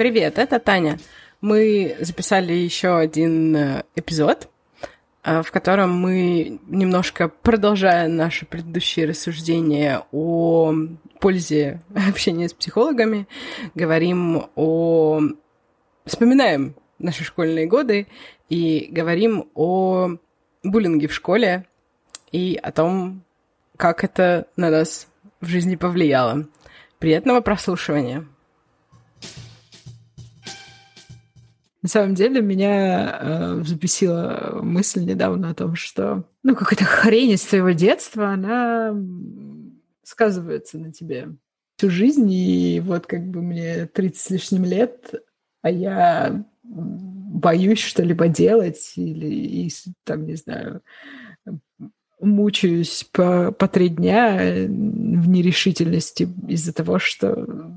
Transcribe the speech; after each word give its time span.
Привет, 0.00 0.38
это 0.38 0.58
Таня. 0.58 0.98
Мы 1.42 1.94
записали 2.00 2.54
еще 2.54 2.96
один 2.96 3.54
э, 3.54 3.82
эпизод, 3.94 4.48
э, 5.22 5.42
в 5.42 5.52
котором 5.52 5.92
мы 5.92 6.58
немножко 6.68 7.28
продолжая 7.28 8.08
наши 8.08 8.46
предыдущие 8.46 9.06
рассуждения 9.06 10.02
о 10.10 10.72
пользе 11.20 11.82
общения 12.08 12.48
с 12.48 12.54
психологами, 12.54 13.28
говорим 13.74 14.46
о... 14.54 15.20
Вспоминаем 16.06 16.76
наши 16.98 17.22
школьные 17.22 17.66
годы 17.66 18.06
и 18.48 18.88
говорим 18.90 19.50
о 19.54 20.12
буллинге 20.62 21.08
в 21.08 21.12
школе 21.12 21.66
и 22.32 22.58
о 22.62 22.72
том, 22.72 23.22
как 23.76 24.02
это 24.02 24.46
на 24.56 24.70
нас 24.70 25.08
в 25.42 25.46
жизни 25.46 25.76
повлияло. 25.76 26.48
Приятного 26.98 27.42
прослушивания! 27.42 28.24
На 31.82 31.88
самом 31.88 32.14
деле 32.14 32.42
меня 32.42 33.18
э, 33.20 33.54
взбесила 33.54 34.60
мысль 34.62 35.04
недавно 35.04 35.50
о 35.50 35.54
том, 35.54 35.76
что 35.76 36.24
ну 36.42 36.54
какая-то 36.54 36.84
хрень 36.84 37.30
из 37.30 37.42
твоего 37.42 37.70
детства, 37.70 38.28
она 38.28 38.94
сказывается 40.02 40.78
на 40.78 40.92
тебе 40.92 41.28
всю 41.76 41.88
жизнь, 41.88 42.30
и 42.30 42.80
вот 42.84 43.06
как 43.06 43.26
бы 43.26 43.40
мне 43.40 43.86
30 43.86 44.20
с 44.20 44.30
лишним 44.30 44.64
лет, 44.64 45.14
а 45.62 45.70
я 45.70 46.44
боюсь 46.62 47.78
что-либо 47.78 48.28
делать 48.28 48.92
или, 48.96 49.26
и, 49.26 49.72
там, 50.04 50.26
не 50.26 50.34
знаю, 50.34 50.82
мучаюсь 52.20 53.08
по, 53.12 53.50
по 53.52 53.66
три 53.66 53.88
дня 53.88 54.36
в 54.36 55.28
нерешительности 55.28 56.28
из-за 56.48 56.74
того, 56.74 56.98
что 56.98 57.72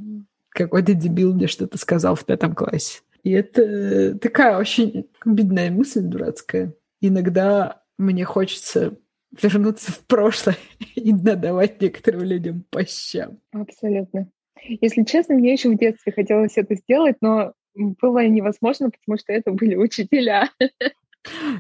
какой-то 0.50 0.94
дебил 0.94 1.34
мне 1.34 1.48
что-то 1.48 1.78
сказал 1.78 2.16
в 2.16 2.26
пятом 2.26 2.54
классе. 2.54 3.00
И 3.24 3.32
это 3.32 4.18
такая 4.20 4.58
очень 4.58 5.10
бедная 5.26 5.72
мысль 5.72 6.02
дурацкая. 6.02 6.74
Иногда 7.02 7.84
мне 7.98 8.26
хочется 8.26 8.98
вернуться 9.42 9.92
в 9.92 10.00
прошлое 10.06 10.58
и 10.96 11.14
надавать 11.14 11.82
некоторым 11.82 12.24
людям 12.24 12.66
по 12.70 12.86
щам. 12.86 13.40
Абсолютно. 13.52 14.30
Если 14.62 15.04
честно, 15.04 15.36
мне 15.36 15.54
еще 15.54 15.70
в 15.70 15.78
детстве 15.78 16.14
хотелось 16.14 16.58
это 16.58 16.76
сделать, 16.76 17.18
но 17.22 17.54
было 17.76 18.26
невозможно, 18.28 18.92
потому 18.92 19.18
что 19.18 19.34
это 19.34 19.52
были 19.52 19.76
учителя. 19.76 20.50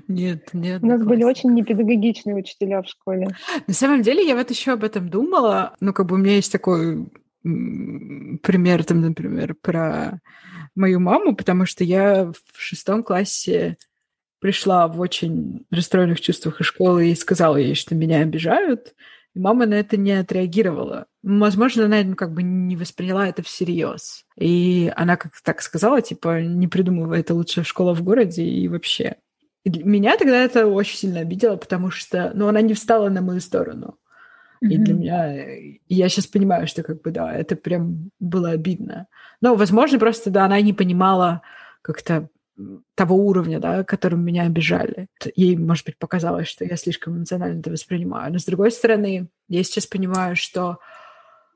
Нет, 0.07 0.49
нет. 0.53 0.83
У 0.83 0.87
нас 0.87 1.01
были 1.03 1.23
очень 1.23 1.53
непедагогичные 1.53 2.35
учителя 2.35 2.81
в 2.81 2.87
школе. 2.87 3.29
На 3.65 3.73
самом 3.73 4.01
деле, 4.01 4.25
я 4.27 4.35
вот 4.35 4.49
еще 4.49 4.73
об 4.73 4.83
этом 4.83 5.09
думала. 5.09 5.75
Ну, 5.79 5.93
как 5.93 6.07
бы 6.07 6.15
у 6.15 6.17
меня 6.17 6.35
есть 6.35 6.51
такой 6.51 7.07
пример, 7.43 8.83
там, 8.85 9.01
например, 9.01 9.55
про 9.55 10.21
мою 10.75 10.99
маму, 10.99 11.35
потому 11.35 11.65
что 11.65 11.83
я 11.83 12.25
в 12.25 12.35
шестом 12.57 13.03
классе 13.03 13.77
пришла 14.39 14.87
в 14.87 14.99
очень 14.99 15.65
расстроенных 15.71 16.19
чувствах 16.19 16.59
из 16.61 16.67
школы 16.67 17.09
и 17.09 17.15
сказала 17.15 17.57
ей, 17.57 17.75
что 17.75 17.95
меня 17.95 18.19
обижают. 18.19 18.93
И 19.33 19.39
мама 19.39 19.65
на 19.65 19.75
это 19.75 19.97
не 19.97 20.11
отреагировала. 20.11 21.07
Возможно, 21.23 21.85
она 21.85 22.03
ну, 22.03 22.15
как 22.15 22.33
бы 22.33 22.43
не 22.43 22.75
восприняла 22.75 23.27
это 23.27 23.41
всерьез. 23.41 24.25
И 24.37 24.91
она 24.95 25.15
как 25.15 25.33
так 25.43 25.61
сказала, 25.61 26.01
типа, 26.01 26.41
не 26.41 26.67
придумывай, 26.67 27.21
это 27.21 27.33
лучшая 27.33 27.65
школа 27.65 27.95
в 27.95 28.03
городе 28.03 28.43
и 28.43 28.67
вообще. 28.67 29.15
И 29.63 29.69
меня 29.83 30.17
тогда 30.17 30.43
это 30.43 30.67
очень 30.67 30.97
сильно 30.97 31.21
обидело, 31.21 31.55
потому 31.55 31.89
что, 31.89 32.31
ну, 32.35 32.47
она 32.47 32.61
не 32.61 32.73
встала 32.73 33.09
на 33.09 33.21
мою 33.21 33.39
сторону. 33.39 33.97
И 34.69 34.77
для 34.77 34.93
меня, 34.93 35.45
я 35.89 36.09
сейчас 36.09 36.25
понимаю, 36.25 36.67
что 36.67 36.83
как 36.83 37.01
бы, 37.01 37.11
да, 37.11 37.33
это 37.33 37.55
прям 37.55 38.11
было 38.19 38.51
обидно. 38.51 39.07
Но, 39.41 39.55
возможно, 39.55 39.99
просто, 39.99 40.29
да, 40.29 40.45
она 40.45 40.61
не 40.61 40.71
понимала 40.71 41.41
как-то 41.81 42.29
того 42.95 43.15
уровня, 43.15 43.59
да, 43.59 43.83
которым 43.83 44.23
меня 44.23 44.43
обижали. 44.43 45.07
Ей, 45.35 45.57
может 45.57 45.85
быть, 45.85 45.97
показалось, 45.97 46.47
что 46.47 46.63
я 46.63 46.77
слишком 46.77 47.17
эмоционально 47.17 47.59
это 47.59 47.71
воспринимаю. 47.71 48.31
Но, 48.31 48.39
с 48.39 48.45
другой 48.45 48.71
стороны, 48.71 49.27
я 49.49 49.63
сейчас 49.63 49.85
понимаю, 49.85 50.35
что, 50.35 50.77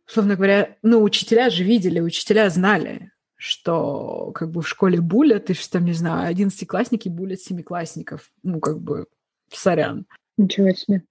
условно 0.08 0.36
говоря, 0.36 0.76
ну, 0.82 1.02
учителя 1.02 1.50
же 1.50 1.64
видели, 1.64 2.00
учителя 2.00 2.50
знали, 2.50 3.12
что 3.36 4.32
как 4.34 4.52
бы 4.52 4.62
в 4.62 4.68
школе 4.68 5.00
булят, 5.00 5.50
и 5.50 5.54
что, 5.54 5.74
там, 5.74 5.86
не 5.86 5.94
знаю, 5.94 6.28
одиннадцатиклассники 6.28 7.08
булят 7.08 7.40
семиклассников. 7.40 8.32
Ну, 8.44 8.60
как 8.60 8.82
бы, 8.82 9.06
сорян. 9.54 10.08
Ничего 10.36 10.72
себе. 10.72 11.04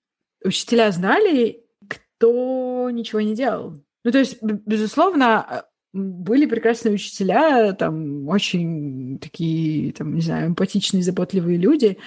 Учителя 0.45 0.91
знали, 0.91 1.65
кто 2.19 2.91
ничего 2.91 3.21
не 3.21 3.35
делал. 3.35 3.81
Ну, 4.05 4.13
то 4.13 4.19
есть, 4.19 4.43
безусловно, 4.43 5.65
были 5.93 6.47
прекрасные 6.47 6.95
учителя, 6.95 7.73
там, 7.73 8.29
очень 8.29 9.19
такие, 9.19 9.93
там, 9.93 10.15
не 10.15 10.21
знаю, 10.21 10.49
эмпатичные, 10.49 11.03
заботливые 11.03 11.59
люди. 11.59 11.99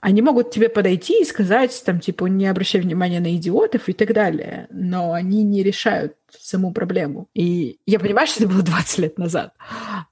Они 0.00 0.22
могут 0.22 0.50
тебе 0.50 0.68
подойти 0.68 1.22
и 1.22 1.24
сказать, 1.24 1.82
там, 1.84 1.98
типа, 1.98 2.26
не 2.26 2.46
обращай 2.46 2.80
внимания 2.80 3.20
на 3.20 3.34
идиотов 3.34 3.88
и 3.88 3.92
так 3.92 4.12
далее, 4.12 4.68
но 4.70 5.12
они 5.12 5.42
не 5.42 5.62
решают 5.62 6.14
саму 6.30 6.72
проблему. 6.72 7.28
И 7.34 7.78
я 7.86 7.98
понимаю, 7.98 8.28
что 8.28 8.44
это 8.44 8.52
было 8.52 8.62
20 8.62 8.98
лет 8.98 9.18
назад, 9.18 9.54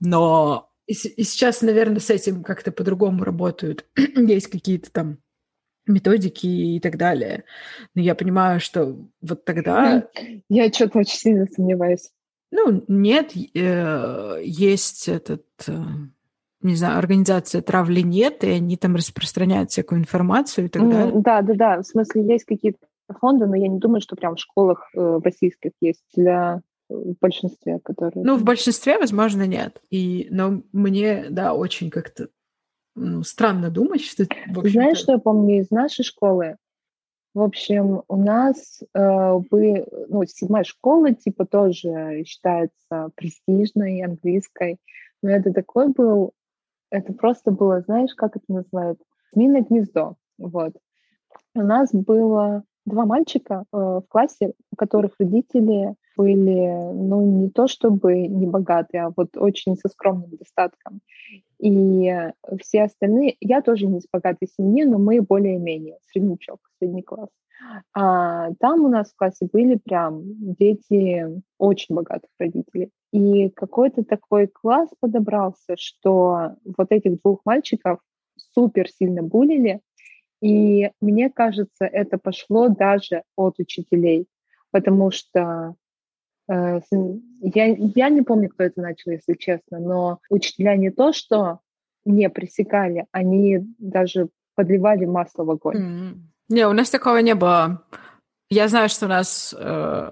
но 0.00 0.70
и, 0.86 0.92
и 0.92 1.24
сейчас, 1.24 1.62
наверное, 1.62 2.00
с 2.00 2.10
этим 2.10 2.42
как-то 2.42 2.72
по-другому 2.72 3.24
работают. 3.24 3.84
Есть 4.16 4.48
какие-то 4.48 4.90
там 4.90 5.18
методики 5.86 6.46
и 6.46 6.80
так 6.80 6.96
далее. 6.96 7.44
Но 7.94 8.02
я 8.02 8.14
понимаю, 8.14 8.60
что 8.60 8.96
вот 9.20 9.44
тогда... 9.44 10.08
Я 10.48 10.72
что-то 10.72 11.00
очень 11.00 11.18
сильно 11.18 11.46
сомневаюсь. 11.46 12.10
Ну, 12.52 12.84
нет, 12.88 13.32
э, 13.34 14.40
есть 14.44 15.08
этот, 15.08 15.44
э, 15.66 15.72
не 16.62 16.76
знаю, 16.76 16.98
организация 16.98 17.60
травли 17.60 18.02
нет, 18.02 18.44
и 18.44 18.50
они 18.50 18.76
там 18.76 18.94
распространяют 18.94 19.70
всякую 19.70 20.00
информацию 20.00 20.66
и 20.66 20.68
так 20.68 20.88
далее. 20.88 21.12
Да, 21.16 21.42
да, 21.42 21.54
да. 21.54 21.82
В 21.82 21.86
смысле, 21.86 22.26
есть 22.26 22.44
какие-то 22.44 22.78
фонды, 23.20 23.46
но 23.46 23.56
я 23.56 23.68
не 23.68 23.78
думаю, 23.78 24.00
что 24.00 24.16
прям 24.16 24.36
в 24.36 24.40
школах 24.40 24.88
э, 24.94 25.20
российских 25.22 25.72
есть 25.80 26.04
для 26.14 26.62
в 26.88 27.14
большинстве, 27.20 27.80
которые... 27.82 28.24
Ну, 28.24 28.36
в 28.36 28.44
большинстве, 28.44 28.98
возможно, 28.98 29.46
нет. 29.46 29.80
И, 29.90 30.28
но 30.30 30.62
мне, 30.72 31.26
да, 31.30 31.52
очень 31.52 31.90
как-то 31.90 32.28
ну, 32.96 33.22
странно 33.22 33.70
думать, 33.70 34.02
что... 34.02 34.24
Знаешь, 34.64 34.98
что 34.98 35.12
я 35.12 35.18
помню 35.18 35.60
из 35.60 35.70
нашей 35.70 36.02
школы? 36.02 36.56
В 37.34 37.42
общем, 37.42 38.02
у 38.08 38.16
нас 38.16 38.82
э, 38.94 39.38
бы, 39.50 39.86
ну, 40.08 40.24
седьмая 40.24 40.64
школа, 40.64 41.12
типа, 41.12 41.44
тоже 41.44 42.24
считается 42.24 43.10
престижной, 43.14 44.00
английской. 44.00 44.78
Но 45.22 45.30
это 45.30 45.52
такой 45.52 45.88
был, 45.88 46.32
это 46.90 47.12
просто 47.12 47.50
было, 47.50 47.82
знаешь, 47.82 48.14
как 48.14 48.36
это 48.36 48.46
называют? 48.48 48.98
Змеиное 49.32 49.66
гнездо. 49.68 50.16
Вот. 50.38 50.72
У 51.54 51.60
нас 51.60 51.90
было 51.92 52.64
два 52.86 53.04
мальчика 53.04 53.64
э, 53.70 53.76
в 53.76 54.04
классе, 54.08 54.54
у 54.72 54.76
которых 54.76 55.12
родители 55.18 55.94
были, 56.16 56.92
ну, 56.94 57.42
не 57.42 57.50
то 57.50 57.66
чтобы 57.66 58.26
не 58.26 58.46
богатые, 58.46 59.04
а 59.04 59.12
вот 59.14 59.36
очень 59.36 59.76
со 59.76 59.88
скромным 59.88 60.30
достатком. 60.36 61.00
И 61.58 62.12
все 62.60 62.82
остальные, 62.82 63.36
я 63.40 63.62
тоже 63.62 63.86
не 63.86 63.98
из 63.98 64.06
богатой 64.12 64.48
семьи, 64.48 64.84
но 64.84 64.98
мы 64.98 65.20
более-менее 65.22 65.98
среднячок, 66.10 66.60
средний 66.78 67.02
класс. 67.02 67.30
А 67.94 68.52
там 68.60 68.84
у 68.84 68.88
нас 68.88 69.12
в 69.12 69.16
классе 69.16 69.48
были 69.50 69.76
прям 69.76 70.22
дети 70.54 71.26
очень 71.58 71.94
богатых 71.94 72.30
родителей. 72.38 72.90
И 73.12 73.48
какой-то 73.50 74.04
такой 74.04 74.46
класс 74.46 74.90
подобрался, 75.00 75.76
что 75.78 76.56
вот 76.64 76.88
этих 76.90 77.20
двух 77.22 77.40
мальчиков 77.44 78.00
супер 78.36 78.88
сильно 78.88 79.22
булили, 79.22 79.80
и 80.42 80.90
мне 81.00 81.30
кажется, 81.30 81.86
это 81.86 82.18
пошло 82.18 82.68
даже 82.68 83.22
от 83.36 83.58
учителей, 83.58 84.26
потому 84.70 85.10
что 85.10 85.40
э, 85.40 85.74
я, 86.48 87.66
я 87.66 88.08
не 88.08 88.22
помню, 88.22 88.48
кто 88.48 88.64
это 88.64 88.80
начал, 88.80 89.10
если 89.10 89.34
честно, 89.34 89.78
но 89.78 90.20
учителя 90.30 90.76
не 90.76 90.90
то, 90.90 91.12
что 91.12 91.60
не 92.04 92.28
пресекали, 92.30 93.06
они 93.12 93.60
даже 93.78 94.28
подливали 94.54 95.04
масло 95.04 95.44
в 95.44 95.50
огонь. 95.50 95.76
Mm-hmm. 95.76 96.14
Не, 96.50 96.68
у 96.68 96.72
нас 96.72 96.90
такого 96.90 97.18
не 97.18 97.34
было. 97.34 97.84
Я 98.48 98.68
знаю, 98.68 98.88
что 98.88 99.06
у 99.06 99.08
нас, 99.08 99.54
э, 99.58 100.10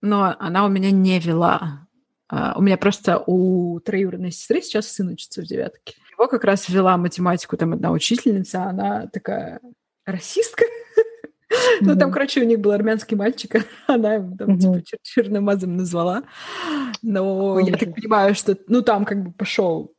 но 0.00 0.36
она 0.38 0.64
у 0.64 0.68
меня 0.68 0.92
не 0.92 1.18
вела. 1.18 1.88
Э, 2.32 2.52
у 2.56 2.62
меня 2.62 2.76
просто 2.76 3.22
у 3.26 3.80
троюродной 3.80 4.30
сестры 4.30 4.62
сейчас 4.62 4.86
сын 4.86 5.08
учится 5.08 5.42
в 5.42 5.44
девятке 5.44 5.94
его 6.18 6.28
как 6.28 6.44
раз 6.44 6.68
вела 6.68 6.96
математику 6.96 7.56
там 7.56 7.74
одна 7.74 7.92
учительница, 7.92 8.64
она 8.64 9.06
такая 9.08 9.60
расистка. 10.04 10.64
Ну, 11.80 11.96
там, 11.96 12.10
короче, 12.12 12.42
у 12.42 12.44
них 12.44 12.60
был 12.60 12.72
армянский 12.72 13.16
мальчик, 13.16 13.66
она 13.86 14.14
его 14.14 14.36
там, 14.36 14.58
типа, 14.58 14.82
черномазом 15.02 15.76
назвала. 15.76 16.22
Но 17.02 17.58
я 17.60 17.76
так 17.76 17.94
понимаю, 17.94 18.34
что, 18.34 18.56
ну, 18.68 18.82
там 18.82 19.04
как 19.04 19.22
бы 19.22 19.32
пошел 19.32 19.92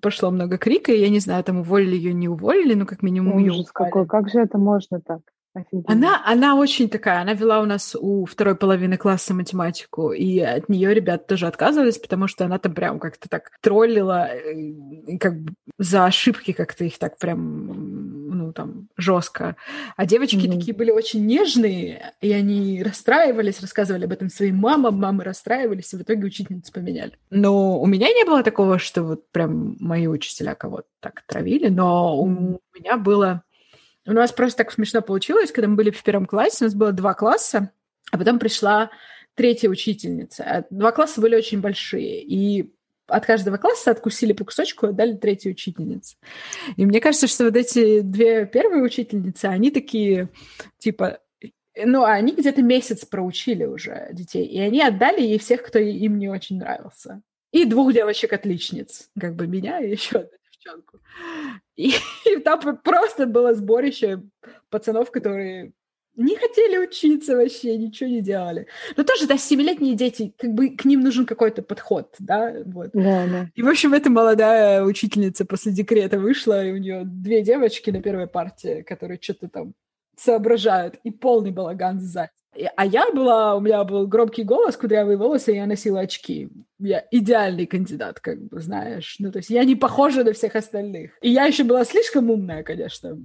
пошло 0.00 0.30
много 0.30 0.58
крика, 0.58 0.92
и 0.92 1.00
я 1.00 1.08
не 1.08 1.18
знаю, 1.18 1.42
там 1.42 1.58
уволили 1.58 1.96
ее, 1.96 2.12
не 2.12 2.28
уволили, 2.28 2.74
но 2.74 2.86
как 2.86 3.02
минимум 3.02 3.42
Ужас 3.42 3.70
какой, 3.72 4.06
как 4.06 4.28
же 4.28 4.40
это 4.40 4.58
можно 4.58 5.00
так? 5.00 5.20
Она, 5.86 6.22
она 6.24 6.54
очень 6.54 6.88
такая, 6.88 7.22
она 7.22 7.32
вела 7.32 7.60
у 7.60 7.64
нас 7.64 7.96
у 7.98 8.26
второй 8.26 8.54
половины 8.54 8.96
класса 8.96 9.34
математику, 9.34 10.12
и 10.12 10.38
от 10.38 10.68
нее 10.68 10.94
ребята 10.94 11.24
тоже 11.26 11.46
отказывались, 11.46 11.98
потому 11.98 12.28
что 12.28 12.44
она 12.44 12.58
там 12.58 12.74
прям 12.74 13.00
как-то 13.00 13.28
так 13.28 13.50
троллила, 13.60 14.28
э, 14.28 15.18
как 15.18 15.40
бы 15.40 15.54
за 15.78 16.04
ошибки 16.04 16.52
как-то 16.52 16.84
их 16.84 16.98
так 16.98 17.18
прям, 17.18 17.97
ну, 18.48 18.52
там, 18.52 18.88
жестко. 18.96 19.56
А 19.96 20.06
девочки 20.06 20.36
mm-hmm. 20.36 20.58
такие 20.58 20.76
были 20.76 20.90
очень 20.90 21.24
нежные, 21.26 22.14
и 22.20 22.32
они 22.32 22.82
расстраивались, 22.82 23.60
рассказывали 23.60 24.04
об 24.04 24.12
этом 24.12 24.28
своим 24.28 24.56
мамам, 24.56 24.98
мамы 24.98 25.24
расстраивались, 25.24 25.92
и 25.92 25.96
в 25.96 26.02
итоге 26.02 26.26
учительницу 26.26 26.72
поменяли. 26.72 27.12
Но 27.30 27.80
у 27.80 27.86
меня 27.86 28.08
не 28.08 28.24
было 28.24 28.42
такого, 28.42 28.78
что 28.78 29.02
вот 29.02 29.30
прям 29.30 29.76
мои 29.80 30.06
учителя 30.06 30.54
кого-то 30.54 30.88
так 31.00 31.22
травили, 31.26 31.68
но 31.68 32.20
у 32.20 32.60
меня 32.74 32.96
было 32.96 33.42
у 34.06 34.12
нас 34.12 34.32
просто 34.32 34.64
так 34.64 34.72
смешно 34.72 35.02
получилось, 35.02 35.52
когда 35.52 35.68
мы 35.68 35.76
были 35.76 35.90
в 35.90 36.02
первом 36.02 36.24
классе, 36.24 36.64
у 36.64 36.64
нас 36.64 36.74
было 36.74 36.92
два 36.92 37.12
класса, 37.12 37.72
а 38.10 38.16
потом 38.16 38.38
пришла 38.38 38.90
третья 39.34 39.68
учительница. 39.68 40.64
Два 40.70 40.92
класса 40.92 41.20
были 41.20 41.36
очень 41.36 41.60
большие, 41.60 42.22
и 42.22 42.72
от 43.08 43.26
каждого 43.26 43.56
класса 43.56 43.90
откусили 43.90 44.32
по 44.32 44.44
кусочку 44.44 44.86
и 44.86 44.88
отдали 44.90 45.14
третью 45.14 45.52
учительнице. 45.52 46.16
И 46.76 46.84
мне 46.84 47.00
кажется, 47.00 47.26
что 47.26 47.44
вот 47.44 47.56
эти 47.56 48.00
две 48.00 48.46
первые 48.46 48.82
учительницы, 48.82 49.46
они 49.46 49.70
такие, 49.70 50.28
типа, 50.78 51.20
ну, 51.84 52.04
они 52.04 52.32
где-то 52.32 52.62
месяц 52.62 53.04
проучили 53.04 53.64
уже 53.64 54.08
детей, 54.12 54.44
и 54.44 54.60
они 54.60 54.82
отдали 54.82 55.20
ей 55.20 55.38
всех, 55.38 55.62
кто 55.62 55.78
им 55.78 56.18
не 56.18 56.28
очень 56.28 56.58
нравился. 56.58 57.22
И 57.50 57.64
двух 57.64 57.92
девочек-отличниц, 57.92 59.10
как 59.18 59.34
бы 59.34 59.46
меня 59.46 59.80
и 59.80 59.90
еще 59.90 60.18
одну 60.18 60.38
девчонку. 60.44 61.00
И, 61.76 61.92
и 62.26 62.36
там 62.38 62.78
просто 62.78 63.26
было 63.26 63.54
сборище 63.54 64.22
пацанов, 64.70 65.10
которые 65.10 65.72
не 66.18 66.36
хотели 66.36 66.78
учиться 66.78 67.36
вообще, 67.36 67.76
ничего 67.76 68.10
не 68.10 68.20
делали. 68.20 68.66
Но 68.96 69.04
тоже, 69.04 69.26
да, 69.26 69.38
семилетние 69.38 69.94
дети, 69.94 70.34
как 70.36 70.52
бы 70.52 70.70
к 70.70 70.84
ним 70.84 71.00
нужен 71.00 71.26
какой-то 71.26 71.62
подход, 71.62 72.14
да, 72.18 72.54
вот. 72.66 72.90
Да, 72.92 73.26
да. 73.26 73.50
И, 73.54 73.62
в 73.62 73.68
общем, 73.68 73.94
эта 73.94 74.10
молодая 74.10 74.82
учительница 74.82 75.44
после 75.44 75.72
декрета 75.72 76.18
вышла, 76.18 76.64
и 76.64 76.72
у 76.72 76.76
нее 76.76 77.02
две 77.04 77.42
девочки 77.42 77.90
на 77.90 78.02
первой 78.02 78.26
партии, 78.26 78.82
которые 78.82 79.18
что-то 79.20 79.48
там 79.48 79.74
соображают, 80.16 80.96
и 81.04 81.10
полный 81.10 81.52
балаган 81.52 82.00
сзади. 82.00 82.30
А 82.76 82.84
я 82.84 83.12
была, 83.12 83.54
у 83.54 83.60
меня 83.60 83.84
был 83.84 84.06
громкий 84.08 84.42
голос, 84.42 84.76
кудрявые 84.76 85.16
волосы, 85.16 85.52
и 85.52 85.56
я 85.56 85.66
носила 85.66 86.00
очки. 86.00 86.48
Я 86.80 87.04
идеальный 87.10 87.66
кандидат, 87.66 88.18
как 88.20 88.42
бы, 88.48 88.60
знаешь. 88.60 89.16
Ну, 89.20 89.30
то 89.30 89.38
есть 89.38 89.50
я 89.50 89.62
не 89.64 89.76
похожа 89.76 90.24
на 90.24 90.32
всех 90.32 90.56
остальных. 90.56 91.12
И 91.22 91.30
я 91.30 91.44
еще 91.44 91.62
была 91.62 91.84
слишком 91.84 92.30
умная, 92.30 92.64
конечно. 92.64 93.16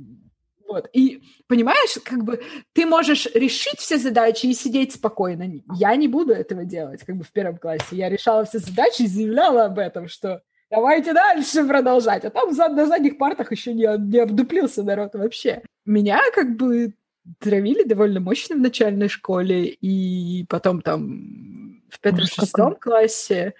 Вот. 0.73 0.89
И 0.91 1.21
понимаешь, 1.47 1.99
как 2.03 2.23
бы 2.23 2.41
ты 2.73 2.87
можешь 2.87 3.27
решить 3.35 3.77
все 3.77 3.99
задачи 3.99 4.47
и 4.47 4.53
сидеть 4.53 4.93
спокойно. 4.93 5.45
Я 5.75 5.95
не 5.95 6.07
буду 6.07 6.33
этого 6.33 6.65
делать, 6.65 7.03
как 7.03 7.15
бы 7.15 7.23
в 7.23 7.31
первом 7.31 7.57
классе. 7.57 7.85
Я 7.91 8.09
решала 8.09 8.43
все 8.43 8.57
задачи 8.57 9.03
и 9.03 9.07
заявляла 9.07 9.65
об 9.65 9.77
этом, 9.77 10.07
что 10.07 10.41
давайте 10.71 11.13
дальше 11.13 11.63
продолжать. 11.63 12.25
А 12.25 12.31
там 12.31 12.49
на 12.49 12.87
задних 12.87 13.19
партах 13.19 13.51
еще 13.51 13.73
не, 13.73 13.87
не 13.99 14.17
обдуплился 14.17 14.81
народ 14.81 15.13
вообще. 15.13 15.61
Меня 15.85 16.19
как 16.33 16.57
бы 16.57 16.95
травили 17.39 17.83
довольно 17.83 18.19
мощно 18.19 18.55
в 18.55 18.59
начальной 18.59 19.09
школе, 19.09 19.67
и 19.67 20.45
потом 20.49 20.81
там 20.81 21.83
в 21.87 21.99
пятом-шестом 21.99 22.77
классе. 22.77 23.53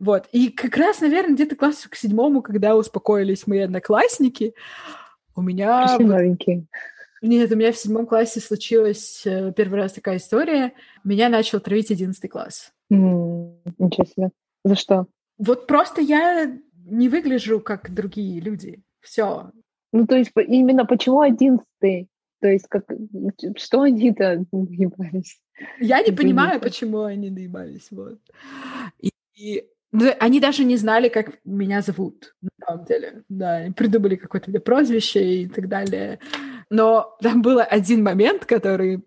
Вот. 0.00 0.26
И 0.32 0.48
как 0.48 0.76
раз, 0.76 1.00
наверное, 1.00 1.34
где-то 1.34 1.54
классу 1.54 1.88
к 1.88 1.94
седьмому, 1.94 2.42
когда 2.42 2.74
успокоились 2.74 3.46
мои 3.46 3.60
одноклассники, 3.60 4.54
у 5.40 5.42
меня... 5.42 5.98
новенькие. 5.98 6.66
Нет, 7.22 7.52
у 7.52 7.56
меня 7.56 7.72
в 7.72 7.76
седьмом 7.76 8.06
классе 8.06 8.40
случилась 8.40 9.22
э, 9.26 9.52
первый 9.54 9.80
раз 9.80 9.92
такая 9.92 10.16
история. 10.16 10.72
Меня 11.04 11.28
начал 11.28 11.60
травить 11.60 11.90
одиннадцатый 11.90 12.28
класс. 12.28 12.72
Mm, 12.90 13.58
ничего 13.78 14.04
себе. 14.06 14.30
За 14.64 14.74
что? 14.74 15.06
Вот 15.38 15.66
просто 15.66 16.00
я 16.00 16.50
не 16.86 17.08
выгляжу, 17.08 17.60
как 17.60 17.92
другие 17.92 18.40
люди. 18.40 18.82
Все. 19.00 19.50
Ну, 19.92 20.06
то 20.06 20.16
есть 20.16 20.32
именно 20.34 20.86
почему 20.86 21.20
одиннадцатый? 21.20 22.08
То 22.40 22.48
есть 22.48 22.66
как, 22.68 22.84
что 23.56 23.82
они-то 23.82 24.44
доебались? 24.50 25.40
Я 25.78 26.02
не 26.02 26.12
понимаю, 26.12 26.58
почему 26.60 27.02
они 27.02 27.30
доебались. 27.30 27.88
Вот. 27.90 28.18
И, 28.98 29.10
и 29.34 29.64
они 29.92 30.40
даже 30.40 30.64
не 30.64 30.76
знали, 30.76 31.08
как 31.08 31.38
меня 31.44 31.82
зовут, 31.82 32.34
на 32.40 32.50
самом 32.64 32.84
деле. 32.84 33.24
Да, 33.28 33.66
придумали 33.76 34.16
какое-то 34.16 34.50
мне 34.50 34.60
прозвище 34.60 35.42
и 35.42 35.48
так 35.48 35.68
далее. 35.68 36.20
Но 36.70 37.16
там 37.20 37.42
был 37.42 37.60
один 37.60 38.02
момент, 38.02 38.44
который 38.44 39.04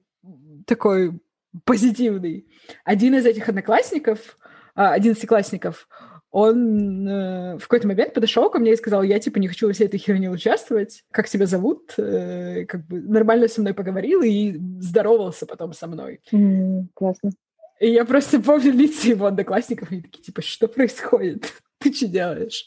такой 0.65 1.19
позитивный. 1.65 2.47
Один 2.83 3.15
из 3.15 3.25
этих 3.25 3.47
одноклассников, 3.47 4.37
а, 4.75 4.93
одиннадцатиклассников, 4.93 5.87
он 6.33 7.07
э, 7.07 7.57
в 7.57 7.61
какой-то 7.61 7.87
момент 7.87 8.15
подошел 8.15 8.49
ко 8.49 8.57
мне 8.57 8.73
и 8.73 8.75
сказал, 8.75 9.03
я, 9.03 9.19
типа, 9.19 9.37
не 9.37 9.47
хочу 9.47 9.67
во 9.67 9.73
всей 9.73 9.85
этой 9.85 9.99
херне 9.99 10.31
участвовать, 10.31 11.03
как 11.11 11.29
тебя 11.29 11.45
зовут, 11.45 11.93
э, 11.97 12.65
как 12.65 12.87
бы 12.87 13.01
нормально 13.01 13.47
со 13.47 13.61
мной 13.61 13.75
поговорил 13.75 14.23
и 14.23 14.57
здоровался 14.79 15.45
потом 15.45 15.73
со 15.73 15.85
мной. 15.85 16.21
Mm, 16.33 16.87
классно. 16.95 17.29
И 17.79 17.89
я 17.89 18.05
просто 18.05 18.39
помню 18.39 18.71
лица 18.71 19.09
его 19.09 19.25
одноклассников, 19.25 19.91
они 19.91 20.01
такие, 20.01 20.23
типа, 20.23 20.41
что 20.41 20.67
происходит? 20.67 21.53
Ты 21.79 21.91
что 21.91 22.07
делаешь? 22.07 22.65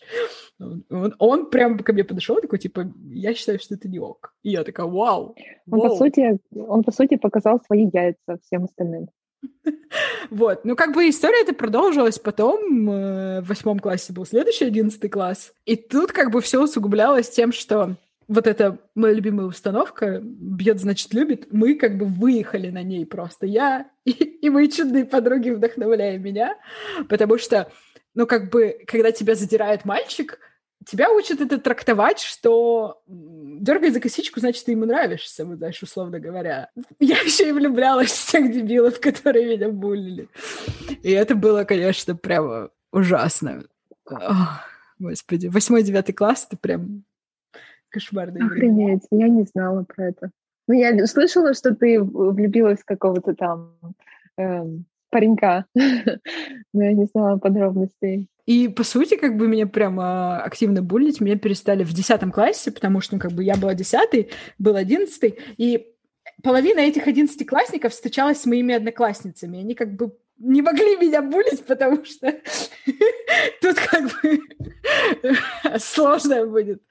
Он, 0.58 1.14
он 1.18 1.50
прям 1.50 1.78
ко 1.78 1.92
мне 1.92 2.04
подошел, 2.04 2.40
такой, 2.40 2.58
типа, 2.58 2.92
я 3.08 3.34
считаю, 3.34 3.58
что 3.58 3.74
это 3.74 3.88
не 3.88 3.98
ок. 3.98 4.34
И 4.42 4.50
я 4.50 4.64
такая, 4.64 4.86
вау. 4.86 5.36
Он, 5.70 5.80
по 5.80 5.96
сути, 5.96 6.38
он, 6.54 6.82
по 6.82 6.92
сути, 6.92 7.16
показал 7.16 7.60
свои 7.66 7.88
яйца 7.92 8.38
всем 8.44 8.64
остальным. 8.64 9.08
Вот, 10.30 10.64
ну 10.64 10.74
как 10.74 10.92
бы 10.92 11.08
история 11.08 11.42
это 11.42 11.54
продолжилась 11.54 12.18
потом, 12.18 12.90
э, 12.90 13.40
в 13.42 13.48
восьмом 13.48 13.78
классе 13.78 14.12
был 14.12 14.26
следующий, 14.26 14.64
одиннадцатый 14.64 15.08
класс, 15.08 15.52
и 15.64 15.76
тут 15.76 16.12
как 16.12 16.32
бы 16.32 16.40
все 16.40 16.62
усугублялось 16.62 17.30
тем, 17.30 17.52
что 17.52 17.96
вот 18.28 18.46
эта 18.46 18.78
моя 18.94 19.14
любимая 19.14 19.46
установка 19.46 20.20
«бьет, 20.22 20.80
значит, 20.80 21.14
любит», 21.14 21.48
мы 21.52 21.74
как 21.74 21.96
бы 21.96 22.06
выехали 22.06 22.70
на 22.70 22.82
ней 22.82 23.06
просто. 23.06 23.46
Я 23.46 23.88
и, 24.04 24.10
и 24.10 24.50
мои 24.50 24.68
чудные 24.68 25.04
подруги 25.04 25.50
вдохновляя 25.50 26.18
меня, 26.18 26.56
потому 27.08 27.38
что, 27.38 27.70
ну, 28.14 28.26
как 28.26 28.50
бы, 28.50 28.78
когда 28.86 29.12
тебя 29.12 29.34
задирает 29.34 29.84
мальчик, 29.84 30.38
тебя 30.84 31.10
учат 31.10 31.40
это 31.40 31.58
трактовать, 31.58 32.20
что 32.20 33.02
дергай 33.06 33.90
за 33.90 34.00
косичку, 34.00 34.40
значит, 34.40 34.64
ты 34.64 34.72
ему 34.72 34.86
нравишься, 34.86 35.44
вот, 35.44 35.58
знаешь, 35.58 35.82
условно 35.82 36.18
говоря. 36.18 36.70
Я 36.98 37.18
еще 37.20 37.48
и 37.48 37.52
влюблялась 37.52 38.10
в 38.10 38.30
тех 38.30 38.52
дебилов, 38.52 39.00
которые 39.00 39.56
меня 39.56 39.68
булили. 39.68 40.28
И 41.02 41.10
это 41.10 41.34
было, 41.34 41.64
конечно, 41.64 42.16
прямо 42.16 42.70
ужасно. 42.92 43.64
Ох, 44.08 44.60
господи, 44.98 45.48
восьмой-девятый 45.48 46.14
класс, 46.14 46.46
это 46.48 46.56
прям 46.56 47.04
кошмарный 47.90 48.44
Охренеть, 48.44 49.02
я 49.10 49.28
не 49.28 49.44
знала 49.44 49.84
про 49.84 50.06
это. 50.08 50.30
Ну, 50.68 50.74
я 50.74 51.06
слышала, 51.06 51.54
что 51.54 51.74
ты 51.74 52.00
влюбилась 52.02 52.80
в 52.80 52.84
какого-то 52.84 53.34
там 53.34 53.78
эм, 54.36 54.84
паренька, 55.10 55.66
но 55.74 56.84
я 56.84 56.92
не 56.92 57.06
знала 57.06 57.38
подробностей. 57.38 58.28
И, 58.46 58.68
по 58.68 58.84
сути, 58.84 59.16
как 59.16 59.36
бы 59.36 59.48
меня 59.48 59.66
прямо 59.66 60.40
активно 60.42 60.82
булить, 60.82 61.20
меня 61.20 61.36
перестали 61.36 61.82
в 61.82 61.92
десятом 61.92 62.30
классе, 62.30 62.70
потому 62.70 63.00
что, 63.00 63.16
ну, 63.16 63.20
как 63.20 63.32
бы 63.32 63.42
я 63.42 63.56
была 63.56 63.74
десятый, 63.74 64.30
был 64.58 64.76
одиннадцатый, 64.76 65.38
и 65.56 65.94
половина 66.42 66.80
этих 66.80 67.06
одиннадцатиклассников 67.08 67.92
встречалась 67.92 68.40
с 68.40 68.46
моими 68.46 68.74
одноклассницами. 68.74 69.60
Они 69.60 69.74
как 69.74 69.94
бы 69.96 70.12
не 70.38 70.62
могли 70.62 70.96
меня 70.96 71.22
булить, 71.22 71.64
потому 71.64 72.04
что 72.04 72.30
тут 73.60 73.76
как 73.76 74.04
бы 74.04 74.40
сложная 75.82 76.46
будет, 76.46 76.82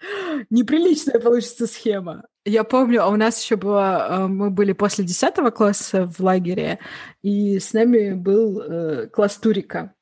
неприличная 0.49 1.19
получится 1.19 1.67
схема. 1.67 2.25
Я 2.45 2.63
помню, 2.63 3.03
а 3.03 3.09
у 3.09 3.15
нас 3.15 3.43
еще 3.43 3.55
было, 3.55 4.07
э, 4.09 4.27
мы 4.27 4.51
были 4.51 4.73
после 4.73 5.03
10 5.03 5.35
класса 5.53 6.07
в 6.07 6.19
лагере, 6.19 6.79
и 7.23 7.59
с 7.59 7.73
нами 7.73 8.13
был 8.13 8.61
э, 8.61 9.07
класс 9.07 9.37
Турика. 9.37 9.93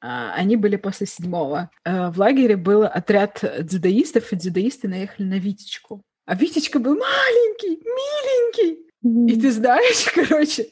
А, 0.00 0.32
они 0.34 0.56
были 0.56 0.76
после 0.76 1.06
седьмого. 1.06 1.70
Э, 1.84 2.10
в 2.10 2.18
лагере 2.18 2.56
был 2.56 2.82
отряд 2.82 3.44
дзюдоистов, 3.60 4.32
и 4.32 4.36
дзюдоисты 4.36 4.88
наехали 4.88 5.26
на 5.26 5.38
Витечку. 5.38 6.02
А 6.26 6.34
Витечка 6.34 6.80
был 6.80 6.96
маленький, 6.96 7.80
миленький. 7.84 8.88
И 9.32 9.40
ты 9.40 9.52
знаешь, 9.52 10.06
короче, 10.14 10.68